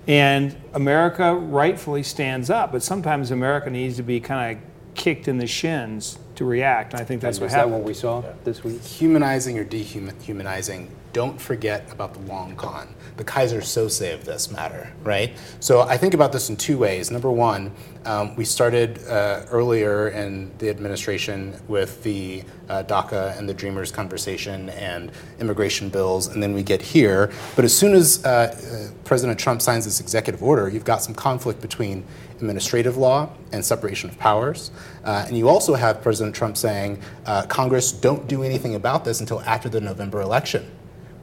and 0.08 0.56
America 0.74 1.34
rightfully 1.34 2.04
stands 2.04 2.50
up, 2.50 2.72
but 2.72 2.84
sometimes 2.84 3.32
America 3.32 3.70
needs 3.70 3.98
to 3.98 4.04
be 4.04 4.20
kind 4.20 4.58
of 4.58 4.64
kicked 4.96 5.28
in 5.28 5.38
the 5.38 5.48
shins 5.48 6.18
to 6.36 6.46
react. 6.46 6.94
And 6.94 7.02
I 7.02 7.06
think 7.06 7.22
that's 7.22 7.38
Is 7.38 7.42
what 7.42 7.52
that 7.52 7.70
what 7.70 7.84
we 7.84 7.94
saw 7.94 8.24
this 8.44 8.64
week? 8.64 8.82
Humanizing 8.82 9.58
or 9.58 9.64
dehumanizing 9.64 10.90
don't 11.16 11.40
forget 11.40 11.90
about 11.94 12.14
the 12.14 12.20
long 12.30 12.58
con, 12.58 12.94
the 13.16 13.24
Keyser 13.24 13.62
Söze 13.62 14.14
of 14.14 14.26
this 14.26 14.52
matter, 14.52 14.92
right? 15.02 15.32
So 15.62 15.80
I 15.80 15.96
think 15.96 16.14
about 16.14 16.34
this 16.34 16.50
in 16.50 16.58
two 16.58 16.78
ways. 16.78 17.10
Number 17.10 17.32
one, 17.32 17.72
um, 18.04 18.36
we 18.36 18.44
started 18.44 19.00
uh, 19.08 19.46
earlier 19.50 20.10
in 20.10 20.52
the 20.58 20.70
administration 20.70 21.58
with 21.70 22.04
the 22.04 22.44
uh, 22.68 22.84
DACA 22.84 23.40
and 23.40 23.48
the 23.48 23.54
Dreamers 23.54 23.94
conversation 23.94 24.70
and 24.72 25.10
immigration 25.40 25.88
bills, 25.88 26.28
and 26.28 26.44
then 26.44 26.54
we 26.54 26.64
get 26.64 26.82
here. 26.82 27.32
But 27.56 27.64
as 27.64 27.74
soon 27.74 27.94
as 27.94 28.24
uh, 28.26 28.30
uh 28.30 28.94
President 29.06 29.40
Trump 29.40 29.62
signs 29.62 29.86
this 29.86 30.02
executive 30.02 30.44
order, 30.44 30.68
you've 30.68 30.84
got 30.84 31.02
some 31.02 31.16
conflict 31.16 31.62
between 31.62 32.04
administrative 32.32 32.98
law 32.98 33.30
and 33.54 33.64
separation 33.64 34.10
of 34.10 34.20
powers. 34.20 34.70
Uh, 35.06 35.24
and 35.28 35.38
you 35.38 35.48
also 35.48 35.76
have 35.76 36.02
President 36.02 36.36
Trump 36.36 36.58
saying, 36.58 37.02
uh, 37.26 37.46
Congress, 37.46 37.94
don't 37.94 38.28
do 38.28 38.44
anything 38.44 38.76
about 38.76 39.06
this 39.06 39.22
until 39.22 39.40
after 39.44 39.70
the 39.70 39.80
November 39.80 40.20
election. 40.20 40.70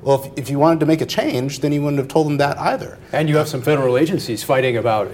Well, 0.03 0.25
if, 0.25 0.39
if 0.39 0.51
you 0.51 0.59
wanted 0.59 0.81
to 0.81 0.87
make 0.87 1.01
a 1.01 1.07
change, 1.07 1.61
then 1.61 1.73
you 1.73 1.81
wouldn't 1.81 1.99
have 1.99 2.09
told 2.09 2.27
them 2.27 2.37
that 2.39 2.59
either. 2.59 2.99
And 3.13 3.29
you 3.29 3.37
have 3.37 3.49
some 3.49 3.63
federal 3.63 3.97
agencies 3.97 4.43
fighting 4.43 4.77
about 4.77 5.07
uh, 5.07 5.11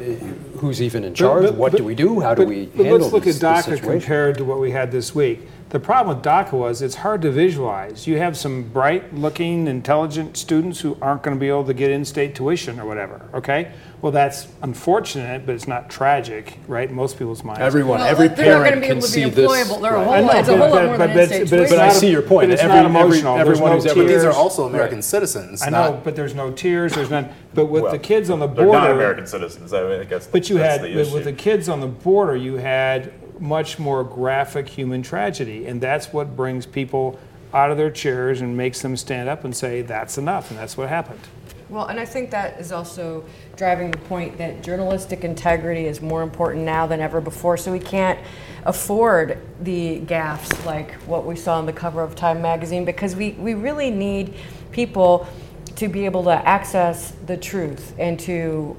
who's 0.58 0.80
even 0.80 1.04
in 1.04 1.14
charge, 1.14 1.42
but, 1.42 1.50
but, 1.50 1.58
what 1.58 1.72
but, 1.72 1.78
do 1.78 1.84
we 1.84 1.94
do, 1.94 2.20
how 2.20 2.34
do 2.34 2.46
we 2.46 2.66
handle 2.70 2.98
Let's 2.98 3.12
look 3.12 3.24
this, 3.24 3.42
at 3.42 3.64
DACA 3.66 3.82
compared 3.82 4.38
to 4.38 4.44
what 4.44 4.60
we 4.60 4.70
had 4.70 4.90
this 4.90 5.14
week. 5.14 5.46
The 5.68 5.78
problem 5.78 6.16
with 6.16 6.24
DACA 6.24 6.52
was 6.52 6.80
it's 6.80 6.94
hard 6.94 7.20
to 7.22 7.30
visualize. 7.30 8.06
You 8.06 8.16
have 8.16 8.34
some 8.38 8.62
bright 8.70 9.14
looking, 9.14 9.66
intelligent 9.66 10.38
students 10.38 10.80
who 10.80 10.96
aren't 11.02 11.22
going 11.22 11.36
to 11.36 11.40
be 11.40 11.48
able 11.48 11.66
to 11.66 11.74
get 11.74 11.90
in 11.90 12.06
state 12.06 12.34
tuition 12.34 12.80
or 12.80 12.86
whatever, 12.86 13.28
okay? 13.34 13.72
Well, 14.00 14.12
that's 14.12 14.46
unfortunate, 14.62 15.44
but 15.44 15.56
it's 15.56 15.66
not 15.66 15.90
tragic, 15.90 16.58
right? 16.68 16.88
Most 16.88 17.18
people's 17.18 17.42
minds. 17.42 17.60
Everyone, 17.60 17.98
well, 17.98 18.06
every 18.06 18.28
parent 18.28 18.84
can 18.84 19.02
see 19.02 19.28
this. 19.28 19.68
They're 19.68 19.96
a 19.96 20.04
whole, 20.04 20.22
lot, 20.22 20.36
it's 20.36 20.48
a 20.48 20.56
whole 20.56 20.70
lot 20.70 20.84
more 20.84 20.98
but, 20.98 21.14
than 21.14 21.40
but, 21.42 21.50
but, 21.50 21.68
but 21.68 21.78
I 21.80 21.92
see 21.92 22.08
your 22.08 22.22
point. 22.22 22.48
But 22.48 22.54
it's 22.54 22.62
every, 22.62 22.76
not 22.76 22.86
emotional. 22.86 23.36
Every, 23.36 23.54
everyone 23.54 23.72
no 23.72 23.76
who's 23.76 23.86
ever 23.86 24.04
these 24.04 24.22
are 24.22 24.32
also 24.32 24.66
American 24.66 24.98
right. 24.98 25.04
citizens. 25.04 25.62
I 25.62 25.70
know, 25.70 26.00
but 26.04 26.14
there's 26.14 26.34
no 26.34 26.52
tears. 26.52 26.94
There's 26.94 27.10
none. 27.10 27.28
But 27.54 27.66
with 27.66 27.82
well, 27.82 27.92
the 27.92 27.98
kids 27.98 28.30
on 28.30 28.38
the 28.38 28.46
border, 28.46 28.70
they're 28.70 28.80
not 28.80 28.90
American 28.92 29.26
citizens. 29.26 29.72
I 29.72 29.82
mean, 29.82 30.00
I 30.00 30.04
guess. 30.04 30.28
But 30.28 30.48
you 30.48 30.58
had, 30.58 30.82
the 30.82 31.10
with 31.12 31.24
the 31.24 31.32
kids 31.32 31.68
on 31.68 31.80
the 31.80 31.88
border, 31.88 32.36
you 32.36 32.54
had 32.54 33.12
much 33.40 33.80
more 33.80 34.04
graphic 34.04 34.68
human 34.68 35.02
tragedy, 35.02 35.66
and 35.66 35.80
that's 35.80 36.12
what 36.12 36.36
brings 36.36 36.66
people 36.66 37.18
out 37.52 37.72
of 37.72 37.76
their 37.76 37.90
chairs 37.90 38.42
and 38.42 38.56
makes 38.56 38.82
them 38.82 38.96
stand 38.96 39.28
up 39.28 39.44
and 39.44 39.56
say, 39.56 39.82
"That's 39.82 40.18
enough," 40.18 40.50
and 40.50 40.58
that's 40.58 40.76
what 40.76 40.88
happened. 40.88 41.20
Well, 41.68 41.86
and 41.86 42.00
I 42.00 42.06
think 42.06 42.30
that 42.30 42.58
is 42.58 42.72
also 42.72 43.24
driving 43.56 43.90
the 43.90 43.98
point 43.98 44.38
that 44.38 44.62
journalistic 44.62 45.22
integrity 45.22 45.84
is 45.84 46.00
more 46.00 46.22
important 46.22 46.64
now 46.64 46.86
than 46.86 47.00
ever 47.00 47.20
before. 47.20 47.58
So 47.58 47.70
we 47.70 47.78
can't 47.78 48.18
afford 48.64 49.38
the 49.60 50.00
gaffes 50.00 50.64
like 50.64 50.94
what 51.02 51.26
we 51.26 51.36
saw 51.36 51.58
on 51.58 51.66
the 51.66 51.72
cover 51.72 52.02
of 52.02 52.14
Time 52.14 52.40
magazine 52.40 52.86
because 52.86 53.14
we, 53.14 53.32
we 53.32 53.52
really 53.52 53.90
need 53.90 54.34
people 54.72 55.28
to 55.76 55.88
be 55.88 56.06
able 56.06 56.24
to 56.24 56.30
access 56.30 57.12
the 57.26 57.36
truth 57.36 57.94
and 57.98 58.18
to 58.20 58.74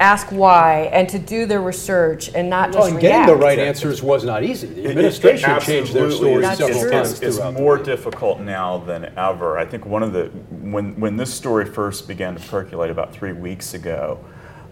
ask 0.00 0.30
why 0.30 0.90
and 0.92 1.08
to 1.08 1.18
do 1.18 1.46
their 1.46 1.60
research 1.60 2.30
and 2.34 2.48
not 2.48 2.70
well, 2.70 2.82
just 2.82 2.92
and 2.92 3.00
getting 3.00 3.26
the 3.26 3.34
right 3.34 3.58
answers 3.58 4.02
was 4.02 4.24
not 4.24 4.44
easy. 4.44 4.66
The 4.68 4.88
administration 4.88 5.50
it, 5.50 5.56
it 5.56 5.62
changed 5.62 5.92
their 5.92 6.10
story 6.10 6.44
several 6.44 6.68
it's, 6.68 6.90
times. 6.90 7.22
It's, 7.22 7.38
it's 7.38 7.58
more 7.58 7.78
difficult 7.78 8.40
now 8.40 8.78
than 8.78 9.12
ever. 9.16 9.58
I 9.58 9.64
think 9.64 9.86
one 9.86 10.02
of 10.02 10.12
the 10.12 10.26
when 10.50 10.98
when 11.00 11.16
this 11.16 11.32
story 11.32 11.64
first 11.64 12.06
began 12.06 12.36
to 12.36 12.48
percolate 12.48 12.90
about 12.90 13.12
three 13.12 13.32
weeks 13.32 13.74
ago. 13.74 14.24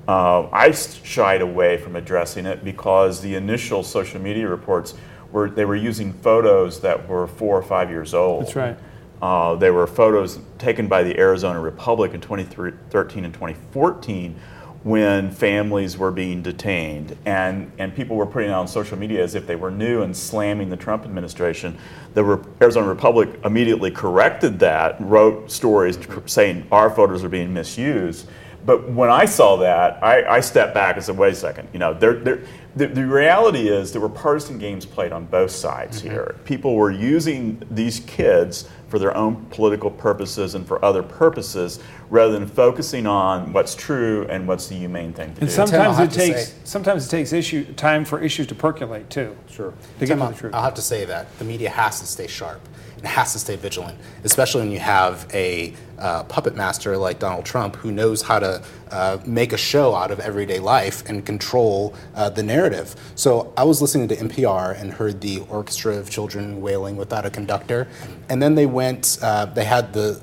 Uh, 0.09 0.49
I 0.53 0.71
shied 0.71 1.41
away 1.43 1.79
from 1.79 1.97
addressing 1.97 2.47
it 2.47 2.63
because 2.63 3.21
the 3.21 3.35
initial 3.35 3.83
social 3.83 4.21
media 4.21 4.47
reports 4.47 4.95
were 5.33 5.51
they 5.51 5.65
were 5.65 5.75
using 5.75 6.13
photos 6.13 6.81
that 6.83 7.09
were 7.09 7.27
four 7.27 7.59
or 7.59 7.63
five 7.63 7.91
years 7.91 8.15
old. 8.15 8.45
That's 8.45 8.55
right. 8.55 8.79
Uh, 9.21 9.57
they 9.57 9.71
were 9.71 9.87
photos 9.87 10.39
taken 10.59 10.87
by 10.87 11.03
the 11.03 11.19
Arizona 11.19 11.59
Republic 11.59 12.13
in 12.13 12.21
2013 12.21 13.25
and 13.25 13.35
2014 13.35 14.39
when 14.87 15.33
families 15.33 15.99
were 15.99 16.13
being 16.13 16.43
detained 16.43 17.17
and, 17.27 17.73
and 17.77 17.93
people 17.93 18.15
were 18.15 18.25
putting 18.25 18.51
out 18.51 18.61
on 18.61 18.69
social 18.69 18.97
media 18.97 19.21
as 19.21 19.35
if 19.35 19.45
they 19.45 19.57
were 19.57 19.69
new 19.69 20.03
and 20.03 20.17
slamming 20.17 20.71
the 20.71 20.77
Trump 20.77 21.05
administration. 21.05 21.77
The 22.15 22.23
Re- 22.23 22.45
Arizona 22.63 22.87
Republic 22.87 23.29
immediately 23.45 23.91
corrected 23.91 24.61
that, 24.61 24.95
wrote 25.01 25.51
stories 25.51 25.99
saying 26.27 26.69
our 26.71 26.89
photos 26.89 27.25
are 27.25 27.29
being 27.29 27.53
misused. 27.53 28.29
But 28.65 28.89
when 28.89 29.11
I 29.11 29.25
saw 29.25 29.57
that, 29.57 30.01
I, 30.05 30.37
I 30.37 30.41
stepped 30.41 30.73
back 30.73 30.95
and 30.95 31.05
said, 31.05 31.19
wait 31.19 31.33
a 31.33 31.37
second, 31.37 31.69
you 31.73 31.81
know, 31.81 31.93
they're, 31.93 32.21
they're, 32.21 32.43
the, 32.77 32.89
the 32.89 33.07
reality 33.07 33.69
is 33.69 33.93
there 33.93 34.03
were 34.03 34.09
partisan 34.09 34.59
games 34.59 34.85
played 34.85 35.11
on 35.11 35.25
both 35.25 35.51
sides 35.51 35.99
mm-hmm. 35.99 36.11
here. 36.11 36.37
People 36.45 36.75
were 36.75 36.91
using 36.91 37.63
these 37.71 38.01
kids 38.01 38.69
for 38.89 38.99
their 38.99 39.17
own 39.17 39.47
political 39.47 39.91
purposes 39.91 40.55
and 40.55 40.67
for 40.67 40.85
other 40.85 41.03
purposes 41.03 41.81
rather 42.11 42.33
than 42.33 42.47
focusing 42.47 43.07
on 43.07 43.53
what's 43.53 43.75
true 43.75 44.27
and 44.29 44.47
what's 44.47 44.69
the 44.69 44.77
humane 44.77 45.13
thing 45.13 45.35
to 45.35 45.41
and 45.41 45.41
do. 45.41 45.45
And 45.47 45.51
sometimes 45.51 45.99
it 45.99 46.11
takes 46.13 46.55
sometimes 46.65 47.07
it 47.07 47.11
takes 47.11 47.33
issue 47.33 47.73
time 47.75 48.05
for 48.05 48.21
issues 48.21 48.47
to 48.49 48.55
percolate 48.55 49.09
too. 49.09 49.35
Sure. 49.51 49.73
To 49.99 50.07
Tim, 50.07 50.19
get 50.19 50.27
to 50.27 50.33
the 50.33 50.39
truth. 50.39 50.55
I'll 50.55 50.63
have 50.63 50.75
to 50.75 50.83
say 50.83 51.07
that 51.07 51.37
the 51.39 51.45
media 51.45 51.71
has 51.71 51.99
to 52.01 52.07
stay 52.07 52.27
sharp. 52.27 52.61
It 52.99 53.05
has 53.05 53.33
to 53.33 53.39
stay 53.39 53.57
vigilant, 53.57 53.99
especially 54.25 54.63
when 54.63 54.71
you 54.71 54.79
have 54.79 55.27
a 55.35 55.75
uh, 55.99 56.25
puppet 56.25 56.57
master 56.57 56.97
like 56.97 57.19
Donald 57.19 57.45
Trump 57.45 57.77
who 57.77 57.91
knows 57.91 58.23
how 58.23 58.39
to 58.39 58.63
uh, 58.91 59.19
make 59.27 59.53
a 59.53 59.57
show 59.57 59.95
out 59.95 60.11
of 60.11 60.21
everyday 60.21 60.59
life 60.59 61.09
and 61.09 61.25
control 61.25 61.95
uh, 62.15 62.31
the 62.31 62.43
narrative. 62.43 62.95
So 63.15 63.53
I 63.57 63.65
was 63.65 63.83
listening 63.83 64.09
to 64.09 64.17
NPR 64.17 64.81
and 64.81 64.93
heard 64.93 65.21
the 65.21 65.41
orchestra 65.49 65.97
of 65.97 66.11
children 66.11 66.61
wailing 66.61 66.97
without 66.97 67.27
a 67.27 67.31
conductor, 67.31 67.89
and 68.29 68.43
then 68.43 68.55
they 68.55 68.67
went. 68.67 69.19
Uh, 69.23 69.47
they 69.47 69.65
had 69.65 69.93
the 69.93 70.21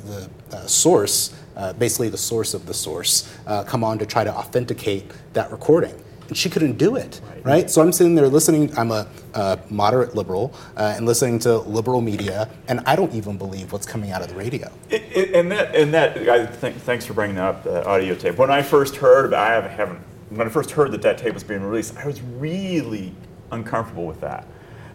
the 0.49 0.55
uh, 0.55 0.65
source. 0.67 1.35
Uh, 1.55 1.71
basically, 1.73 2.09
the 2.09 2.17
source 2.17 2.55
of 2.55 2.65
the 2.65 2.73
source, 2.73 3.31
come 3.67 3.83
on 3.83 3.99
to 3.99 4.07
try 4.07 4.23
to 4.23 4.33
authenticate 4.33 5.11
that 5.33 5.51
recording 5.51 5.93
she 6.33 6.49
couldn't 6.49 6.77
do 6.77 6.95
it, 6.95 7.21
right? 7.23 7.45
right? 7.45 7.69
So 7.69 7.81
I'm 7.81 7.91
sitting 7.91 8.15
there 8.15 8.27
listening. 8.27 8.75
I'm 8.77 8.91
a, 8.91 9.07
a 9.33 9.59
moderate 9.69 10.15
liberal 10.15 10.53
uh, 10.75 10.93
and 10.95 11.05
listening 11.05 11.39
to 11.39 11.57
liberal 11.59 12.01
media, 12.01 12.49
and 12.67 12.81
I 12.85 12.95
don't 12.95 13.13
even 13.13 13.37
believe 13.37 13.71
what's 13.71 13.85
coming 13.85 14.11
out 14.11 14.21
of 14.21 14.29
the 14.29 14.35
radio. 14.35 14.71
It, 14.89 15.03
it, 15.11 15.35
and 15.35 15.51
that, 15.51 15.75
and 15.75 15.93
that, 15.93 16.17
I 16.29 16.45
think, 16.45 16.77
thanks 16.77 17.05
for 17.05 17.13
bringing 17.13 17.37
up 17.37 17.63
the 17.63 17.85
audio 17.85 18.15
tape. 18.15 18.37
When 18.37 18.51
I 18.51 18.61
first 18.61 18.95
heard, 18.95 19.33
I 19.33 19.61
haven't, 19.67 19.99
when 20.29 20.47
I 20.47 20.49
first 20.49 20.71
heard 20.71 20.91
that 20.91 21.01
that 21.01 21.17
tape 21.17 21.33
was 21.33 21.43
being 21.43 21.63
released, 21.63 21.97
I 21.97 22.05
was 22.07 22.21
really 22.21 23.13
uncomfortable 23.51 24.05
with 24.05 24.21
that, 24.21 24.47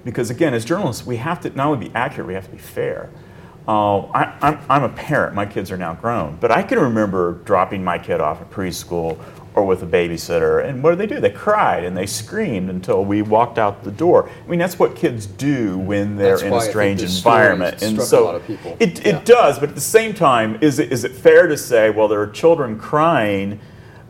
because 0.04 0.30
again, 0.30 0.54
as 0.54 0.64
journalists, 0.64 1.06
we 1.06 1.16
have 1.16 1.40
to 1.40 1.50
not 1.50 1.66
only 1.66 1.88
be 1.88 1.94
accurate, 1.94 2.26
we 2.26 2.34
have 2.34 2.46
to 2.46 2.52
be 2.52 2.58
fair. 2.58 3.10
Uh, 3.66 4.00
I, 4.12 4.38
I'm, 4.40 4.58
I'm 4.70 4.82
a 4.84 4.88
parent. 4.88 5.34
My 5.34 5.44
kids 5.44 5.70
are 5.70 5.76
now 5.76 5.92
grown, 5.94 6.36
but 6.40 6.50
I 6.50 6.62
can 6.62 6.78
remember 6.78 7.34
dropping 7.44 7.84
my 7.84 7.98
kid 7.98 8.18
off 8.18 8.40
at 8.40 8.50
preschool 8.50 9.18
or 9.58 9.64
with 9.64 9.82
a 9.82 9.86
babysitter. 9.86 10.64
And 10.64 10.82
what 10.82 10.90
did 10.90 10.98
they 10.98 11.12
do? 11.12 11.20
They 11.20 11.30
cried 11.30 11.84
and 11.84 11.96
they 11.96 12.06
screamed 12.06 12.70
until 12.70 13.04
we 13.04 13.22
walked 13.22 13.58
out 13.58 13.82
the 13.82 13.90
door. 13.90 14.28
I 14.28 14.48
mean, 14.48 14.60
that's 14.60 14.78
what 14.78 14.94
kids 14.94 15.26
do 15.26 15.78
when 15.78 16.16
they're 16.16 16.38
that's 16.38 16.42
in 16.42 16.52
a 16.52 16.60
strange 16.60 17.02
environment. 17.02 17.82
And 17.82 18.00
so 18.00 18.40
it, 18.78 19.04
it 19.04 19.06
yeah. 19.06 19.22
does, 19.24 19.58
but 19.58 19.70
at 19.70 19.74
the 19.74 19.80
same 19.80 20.14
time, 20.14 20.58
is 20.60 20.78
it, 20.78 20.92
is 20.92 21.02
it 21.04 21.12
fair 21.12 21.48
to 21.48 21.56
say, 21.56 21.90
well, 21.90 22.06
there 22.06 22.20
are 22.20 22.28
children 22.28 22.78
crying 22.78 23.58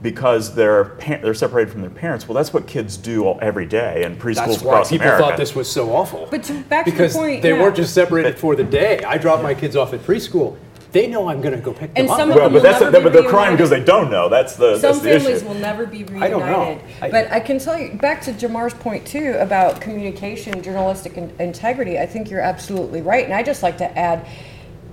because 0.00 0.54
they're 0.54 0.96
they're 1.22 1.34
separated 1.34 1.72
from 1.72 1.80
their 1.80 1.90
parents. 1.90 2.28
Well, 2.28 2.36
that's 2.36 2.52
what 2.52 2.68
kids 2.68 2.96
do 2.96 3.24
all, 3.24 3.38
every 3.42 3.66
day 3.66 4.04
in 4.04 4.16
preschools 4.16 4.34
that's 4.34 4.62
why 4.62 4.72
across 4.74 4.90
people 4.90 5.06
America. 5.06 5.24
thought 5.24 5.36
this 5.36 5.56
was 5.56 5.68
so 5.68 5.90
awful. 5.90 6.28
But 6.30 6.44
to, 6.44 6.62
back 6.64 6.84
because 6.84 7.14
to 7.14 7.18
the 7.18 7.24
point, 7.24 7.42
they 7.42 7.52
yeah. 7.52 7.60
weren't 7.60 7.74
just 7.74 7.94
separated 7.94 8.38
for 8.38 8.54
the 8.54 8.62
day. 8.62 9.02
I 9.02 9.18
dropped 9.18 9.42
my 9.42 9.54
kids 9.54 9.74
off 9.74 9.92
at 9.92 10.00
preschool 10.00 10.56
they 10.92 11.06
know 11.06 11.28
I'm 11.28 11.40
going 11.40 11.54
to 11.54 11.60
go 11.60 11.72
pick 11.72 11.94
them 11.94 12.04
and 12.04 12.10
up. 12.10 12.18
Some 12.18 12.28
well, 12.30 12.46
of 12.46 12.52
but 12.52 12.62
that's 12.62 12.80
a, 12.80 12.90
but 12.90 13.12
they're 13.12 13.28
crying 13.28 13.56
because 13.56 13.70
they 13.70 13.82
don't 13.82 14.10
know. 14.10 14.28
That's 14.28 14.56
the 14.56 14.78
some 14.78 14.92
that's 14.92 15.00
the 15.00 15.10
families 15.10 15.36
issue. 15.38 15.48
will 15.48 15.54
never 15.54 15.86
be 15.86 16.04
reunited. 16.04 16.22
I 16.22 16.28
don't 16.28 16.46
know. 16.46 16.80
I, 17.02 17.10
but 17.10 17.30
I 17.30 17.40
can 17.40 17.58
tell 17.58 17.78
you 17.78 17.92
back 17.94 18.22
to 18.22 18.32
Jamar's 18.32 18.74
point 18.74 19.06
too 19.06 19.36
about 19.38 19.80
communication, 19.80 20.62
journalistic 20.62 21.16
in- 21.16 21.34
integrity. 21.38 21.98
I 21.98 22.06
think 22.06 22.30
you're 22.30 22.40
absolutely 22.40 23.02
right, 23.02 23.24
and 23.24 23.34
I 23.34 23.42
just 23.42 23.62
like 23.62 23.78
to 23.78 23.98
add 23.98 24.26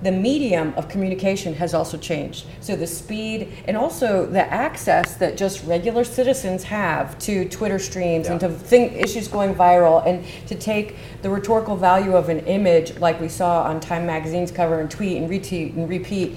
the 0.02 0.12
medium 0.12 0.74
of 0.76 0.88
communication 0.88 1.54
has 1.54 1.72
also 1.72 1.96
changed. 1.96 2.46
So 2.60 2.76
the 2.76 2.86
speed 2.86 3.52
and 3.66 3.76
also 3.76 4.26
the 4.26 4.44
access 4.52 5.16
that 5.16 5.36
just 5.36 5.64
regular 5.64 6.04
citizens 6.04 6.64
have 6.64 7.18
to 7.20 7.48
Twitter 7.48 7.78
streams 7.78 8.26
yeah. 8.26 8.32
and 8.32 8.40
to 8.40 8.50
think 8.50 8.92
issues 8.92 9.26
going 9.28 9.54
viral 9.54 10.06
and 10.06 10.24
to 10.48 10.54
take 10.54 10.96
the 11.22 11.30
rhetorical 11.30 11.76
value 11.76 12.14
of 12.14 12.28
an 12.28 12.40
image 12.40 12.98
like 12.98 13.20
we 13.20 13.28
saw 13.28 13.62
on 13.62 13.80
Time 13.80 14.06
Magazine's 14.06 14.50
cover 14.50 14.80
and 14.80 14.90
tweet 14.90 15.16
and 15.16 15.30
retweet 15.30 15.74
and 15.74 15.88
repeat. 15.88 16.36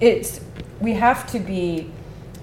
It's 0.00 0.40
we 0.80 0.92
have 0.92 1.26
to 1.32 1.38
be 1.38 1.90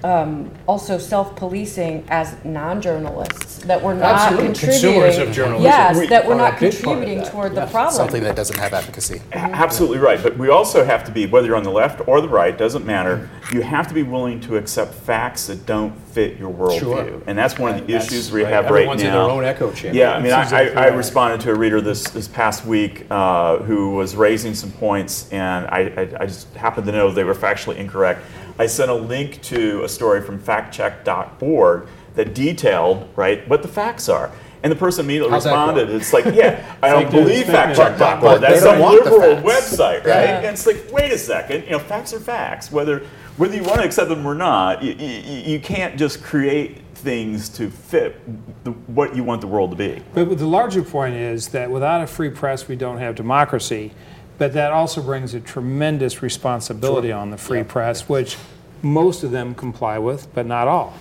um, 0.03 0.51
also 0.67 0.97
self-policing 0.97 2.05
as 2.09 2.35
non-journalists 2.43 3.59
that 3.63 3.81
we're 3.81 3.93
not 3.93 4.15
Absolutely. 4.15 4.45
contributing. 4.47 4.81
Consumers 4.91 5.17
of 5.17 5.31
journalism. 5.33 5.63
Yes, 5.63 5.97
We 5.97 6.07
that 6.07 6.27
we're 6.27 6.35
not 6.35 6.59
big 6.59 6.71
part 6.71 6.73
of 6.73 6.81
contributing 6.83 7.17
that. 7.19 7.31
toward 7.31 7.53
Yeah. 7.53 7.65
the 7.65 7.71
problem. 7.71 7.95
Something 7.95 8.23
that 8.23 8.35
doesn't 8.35 8.59
have 8.59 8.73
efficacy. 8.73 9.21
A- 9.31 9.37
Absolutely 9.37 9.99
right, 9.99 10.21
but 10.21 10.37
we 10.37 10.49
also 10.49 10.83
have 10.83 11.05
to 11.05 11.11
be, 11.11 11.25
whether 11.27 11.47
you're 11.47 11.55
on 11.55 11.63
the 11.63 11.71
left 11.71 12.05
or 12.07 12.19
the 12.19 12.27
right, 12.27 12.57
doesn't 12.57 12.85
matter. 12.85 13.29
You 13.53 13.61
have 13.61 13.87
to 13.87 13.93
be 13.93 14.03
willing 14.03 14.41
to 14.41 14.57
accept 14.57 14.93
facts 14.93 15.47
that 15.47 15.65
don't 15.65 15.93
fit 16.11 16.37
your 16.37 16.51
worldview, 16.53 16.79
Sure. 16.79 17.21
and 17.25 17.37
that's 17.37 17.57
one 17.57 17.73
of 17.75 17.87
the 17.87 17.93
That's 17.93 18.07
issues 18.07 18.31
we 18.31 18.43
right. 18.43 18.53
have 18.53 18.65
Everyone's 18.65 19.01
right 19.01 19.07
in 19.07 19.13
now. 19.15 19.25
their 19.27 19.35
own 19.35 19.45
echo 19.45 19.71
chamber. 19.71 19.97
Yeah, 19.97 20.13
I 20.13 20.19
mean, 20.19 20.31
I, 20.33 20.43
exactly 20.43 20.75
I, 20.75 20.85
I 20.85 20.87
responded 20.89 21.39
to 21.41 21.51
a 21.51 21.55
reader 21.55 21.81
this 21.81 22.03
this 22.09 22.27
past 22.27 22.65
week 22.65 23.05
uh, 23.09 23.57
who 23.59 23.91
was 23.95 24.15
raising 24.15 24.53
some 24.53 24.71
points, 24.73 25.31
and 25.31 25.65
I, 25.67 25.79
I, 25.97 26.23
I 26.23 26.25
just 26.27 26.53
happened 26.55 26.85
to 26.87 26.91
know 26.91 27.09
they 27.11 27.23
were 27.23 27.33
factually 27.33 27.77
incorrect. 27.77 28.21
I 28.59 28.67
sent 28.67 28.91
a 28.91 28.95
link 28.95 29.41
to 29.43 29.83
a 29.83 29.89
story 29.89 30.21
from 30.21 30.39
factcheck.org 30.39 31.87
that 32.15 32.35
detailed 32.35 33.09
right 33.15 33.47
what 33.47 33.61
the 33.61 33.67
facts 33.67 34.09
are. 34.09 34.31
And 34.61 34.71
the 34.71 34.77
person 34.77 35.05
immediately 35.05 35.31
How's 35.31 35.45
responded, 35.45 35.89
"It's 35.89 36.13
like, 36.13 36.23
yeah, 36.33 36.75
I 36.81 36.89
don't 36.89 37.11
believe 37.11 37.47
factcheck.org. 37.47 38.21
But 38.21 38.39
they 38.39 38.47
That's 38.47 38.63
don't 38.63 38.79
some 38.79 39.11
liberal 39.11 39.43
website, 39.43 40.05
right?" 40.05 40.23
Yeah. 40.23 40.37
And 40.37 40.47
it's 40.47 40.65
like, 40.65 40.89
wait 40.91 41.11
a 41.11 41.17
second, 41.17 41.65
you 41.65 41.71
know, 41.71 41.79
facts 41.79 42.13
are 42.13 42.19
facts. 42.19 42.71
Whether 42.71 42.99
whether 43.35 43.55
you 43.55 43.63
want 43.63 43.79
to 43.81 43.85
accept 43.85 44.09
them 44.09 44.25
or 44.25 44.35
not, 44.35 44.83
you, 44.83 44.93
you, 44.93 45.53
you 45.53 45.59
can't 45.59 45.97
just 45.97 46.23
create 46.23 46.77
things 46.93 47.49
to 47.49 47.69
fit 47.69 48.15
the, 48.63 48.71
what 48.71 49.15
you 49.15 49.23
want 49.23 49.41
the 49.41 49.47
world 49.47 49.71
to 49.71 49.75
be. 49.75 50.01
But 50.13 50.37
the 50.37 50.47
larger 50.47 50.83
point 50.83 51.15
is 51.15 51.49
that 51.49 51.69
without 51.69 52.01
a 52.01 52.07
free 52.07 52.29
press, 52.29 52.67
we 52.67 52.75
don't 52.75 52.99
have 52.99 53.15
democracy. 53.15 53.91
But 54.37 54.53
that 54.53 54.71
also 54.71 55.01
brings 55.01 55.33
a 55.33 55.39
tremendous 55.39 56.21
responsibility 56.21 57.11
on 57.11 57.31
the 57.31 57.37
free 57.37 57.63
press, 57.63 58.09
which 58.09 58.37
most 58.81 59.23
of 59.23 59.31
them 59.31 59.55
comply 59.55 59.99
with, 59.99 60.33
but 60.33 60.45
not 60.45 60.67
all. 60.67 60.95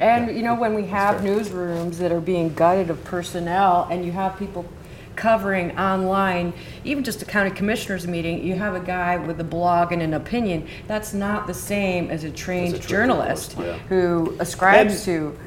And 0.00 0.34
you 0.36 0.42
know, 0.42 0.54
when 0.54 0.74
we 0.74 0.86
have 0.86 1.20
newsrooms 1.20 1.98
that 1.98 2.10
are 2.10 2.20
being 2.20 2.54
gutted 2.54 2.90
of 2.90 3.02
personnel, 3.04 3.86
and 3.90 4.04
you 4.04 4.12
have 4.12 4.36
people 4.38 4.64
covering 5.14 5.78
online, 5.78 6.52
even 6.84 7.04
just 7.04 7.22
a 7.22 7.24
county 7.24 7.50
commissioners 7.50 8.06
meeting, 8.06 8.42
you 8.44 8.54
have 8.54 8.74
a 8.74 8.80
guy 8.80 9.16
with 9.16 9.38
a 9.40 9.44
blog 9.44 9.92
and 9.92 10.02
an 10.02 10.14
opinion. 10.14 10.66
That's 10.88 11.12
not 11.12 11.46
the 11.46 11.54
same 11.54 12.10
as 12.10 12.24
a 12.24 12.30
trained 12.30 12.80
journalist 12.80 13.52
who 13.88 14.34
ascribes 14.40 15.04
to 15.04 15.38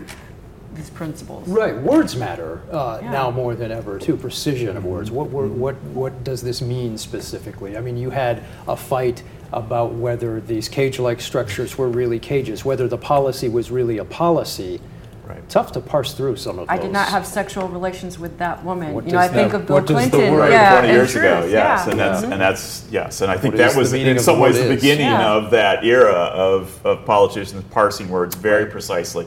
these 0.75 0.89
principles. 0.89 1.47
Right, 1.47 1.75
words 1.75 2.15
matter 2.15 2.61
uh, 2.71 2.99
Yeah. 3.01 3.11
now 3.11 3.31
more 3.31 3.55
than 3.55 3.71
ever 3.71 3.97
too. 3.99 4.15
Precision 4.17 4.77
of 4.77 4.85
words. 4.85 5.09
What, 5.11 5.29
wor- 5.29 5.47
what 5.47 5.75
what 5.93 6.23
does 6.23 6.41
this 6.41 6.61
mean 6.61 6.97
specifically? 6.97 7.77
I 7.77 7.81
mean, 7.81 7.97
you 7.97 8.09
had 8.09 8.43
a 8.67 8.75
fight 8.75 9.23
about 9.51 9.93
whether 9.93 10.41
these 10.41 10.67
cage-like 10.67 11.21
structures 11.21 11.77
were 11.77 11.87
really 11.87 12.19
cages, 12.19 12.65
whether 12.65 12.87
the 12.87 12.97
policy 12.97 13.47
was 13.49 13.71
really 13.71 13.97
a 13.99 14.05
policy. 14.05 14.81
Right. 15.27 15.47
Tough 15.49 15.71
to 15.71 15.79
parse 15.81 16.13
through 16.13 16.35
some 16.35 16.59
of 16.59 16.69
I 16.69 16.75
those. 16.75 16.83
I 16.83 16.87
did 16.87 16.93
not 16.93 17.07
have 17.09 17.25
sexual 17.25 17.67
relations 17.67 18.19
with 18.19 18.37
that 18.37 18.63
woman. 18.63 18.93
What 18.93 19.05
you 19.07 19.13
know, 19.13 19.17
I 19.17 19.27
think 19.27 19.53
that- 19.53 19.61
of 19.61 19.65
Bill 19.67 19.77
what 19.77 19.87
Clinton. 19.87 20.33
word- 20.33 20.51
yeah, 20.51 20.73
20 20.73 20.87
and 20.87 20.95
years 20.97 21.15
ago, 21.15 21.47
yes, 21.49 21.51
yeah. 21.51 21.89
and 21.89 21.99
that's 21.99 22.23
and 22.23 22.33
that's 22.41 22.85
yes, 22.91 23.21
and 23.21 23.31
I 23.31 23.37
think 23.37 23.53
What 23.55 23.57
that 23.57 23.67
is 23.69 23.73
the 23.73 23.79
was 23.79 23.93
in 23.93 24.19
some 24.19 24.39
ways 24.39 24.55
the 24.61 24.69
beginning 24.69 25.07
Yeah. 25.07 25.33
of 25.33 25.49
that 25.51 25.83
era 25.83 26.11
of, 26.13 26.79
of 26.85 27.05
politicians 27.05 27.63
parsing 27.71 28.07
words 28.09 28.35
very 28.35 28.67
precisely. 28.67 29.25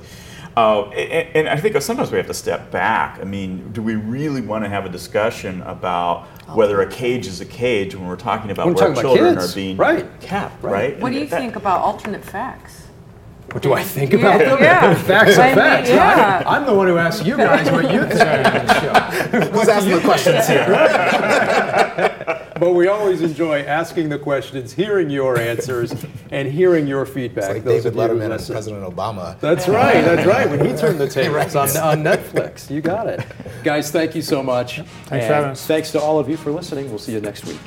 Uh, 0.58 0.88
and, 0.90 1.36
and 1.36 1.48
I 1.48 1.56
think 1.56 1.80
sometimes 1.80 2.10
we 2.10 2.16
have 2.18 2.26
to 2.26 2.34
step 2.34 2.72
back. 2.72 3.20
I 3.20 3.24
mean, 3.24 3.70
do 3.70 3.80
we 3.80 3.94
really 3.94 4.40
want 4.40 4.64
to 4.64 4.68
have 4.68 4.84
a 4.84 4.88
discussion 4.88 5.62
about 5.62 6.26
whether 6.52 6.80
a 6.80 6.90
cage 6.90 7.28
is 7.28 7.40
a 7.40 7.44
cage 7.44 7.94
when 7.94 8.08
we're 8.08 8.16
talking 8.16 8.50
about 8.50 8.66
We're 8.66 8.72
where 8.72 8.86
talking 8.88 9.00
about 9.04 9.14
children 9.14 9.34
kids, 9.36 9.52
are 9.52 9.54
being 9.54 9.76
right. 9.76 10.20
kept, 10.20 10.60
Right. 10.64 10.72
right? 10.72 10.98
What 11.00 11.12
do 11.12 11.18
you 11.20 11.26
that- 11.26 11.38
think 11.40 11.54
about 11.54 11.82
alternate 11.82 12.24
facts? 12.24 12.86
What 13.52 13.62
do 13.62 13.72
I 13.72 13.84
think 13.84 14.12
Yeah, 14.12 14.18
about 14.18 14.38
them? 14.40 14.58
yeah. 14.60 14.94
Facts 15.04 15.38
I 15.38 15.42
are 15.42 15.46
mean, 15.46 15.54
facts. 15.54 15.88
yeah. 15.90 16.42
I'm 16.44 16.66
the 16.66 16.74
one 16.74 16.86
who 16.88 16.98
asks 16.98 17.24
you 17.24 17.36
guys 17.36 17.70
what 17.70 17.90
you 17.90 18.00
think 18.00 18.20
of 18.20 18.66
the 18.66 18.80
show. 18.80 19.40
Who's 19.52 19.68
asking 19.68 19.94
the 19.94 20.00
questions 20.00 20.46
here? 20.48 20.66
But 22.58 22.74
we 22.74 22.88
always 22.88 23.22
enjoy 23.22 23.60
asking 23.62 24.08
the 24.08 24.18
questions, 24.18 24.72
hearing 24.72 25.10
your 25.10 25.38
answers, 25.38 25.94
and 26.30 26.48
hearing 26.50 26.86
your 26.86 27.06
feedback. 27.06 27.44
It's 27.44 27.54
like 27.54 27.64
Those 27.64 27.84
David 27.84 27.98
of 27.98 28.10
you 28.10 28.16
who 28.18 28.18
Letterman 28.30 28.34
and. 28.38 28.46
President 28.46 28.96
Obama. 28.96 29.38
That's 29.40 29.68
right. 29.68 30.02
That's 30.04 30.26
right. 30.26 30.48
When 30.48 30.64
he 30.64 30.76
turned 30.76 30.98
the 30.98 31.08
tables 31.20 31.54
on, 31.56 31.68
Right. 31.68 31.76
on 31.76 32.02
Netflix, 32.04 32.70
you 32.70 32.80
got 32.80 33.06
it, 33.06 33.24
guys. 33.64 33.90
Thank 33.90 34.14
you 34.14 34.22
so 34.22 34.42
much. 34.42 34.76
Thanks 34.78 35.08
for 35.08 35.14
And 35.14 35.22
having 35.24 35.50
us. 35.50 35.66
Thanks 35.66 35.92
to 35.92 36.00
all 36.00 36.18
of 36.18 36.28
you 36.28 36.36
for 36.36 36.50
listening. 36.50 36.88
We'll 36.90 36.98
see 36.98 37.12
you 37.12 37.20
next 37.20 37.44
week. 37.46 37.60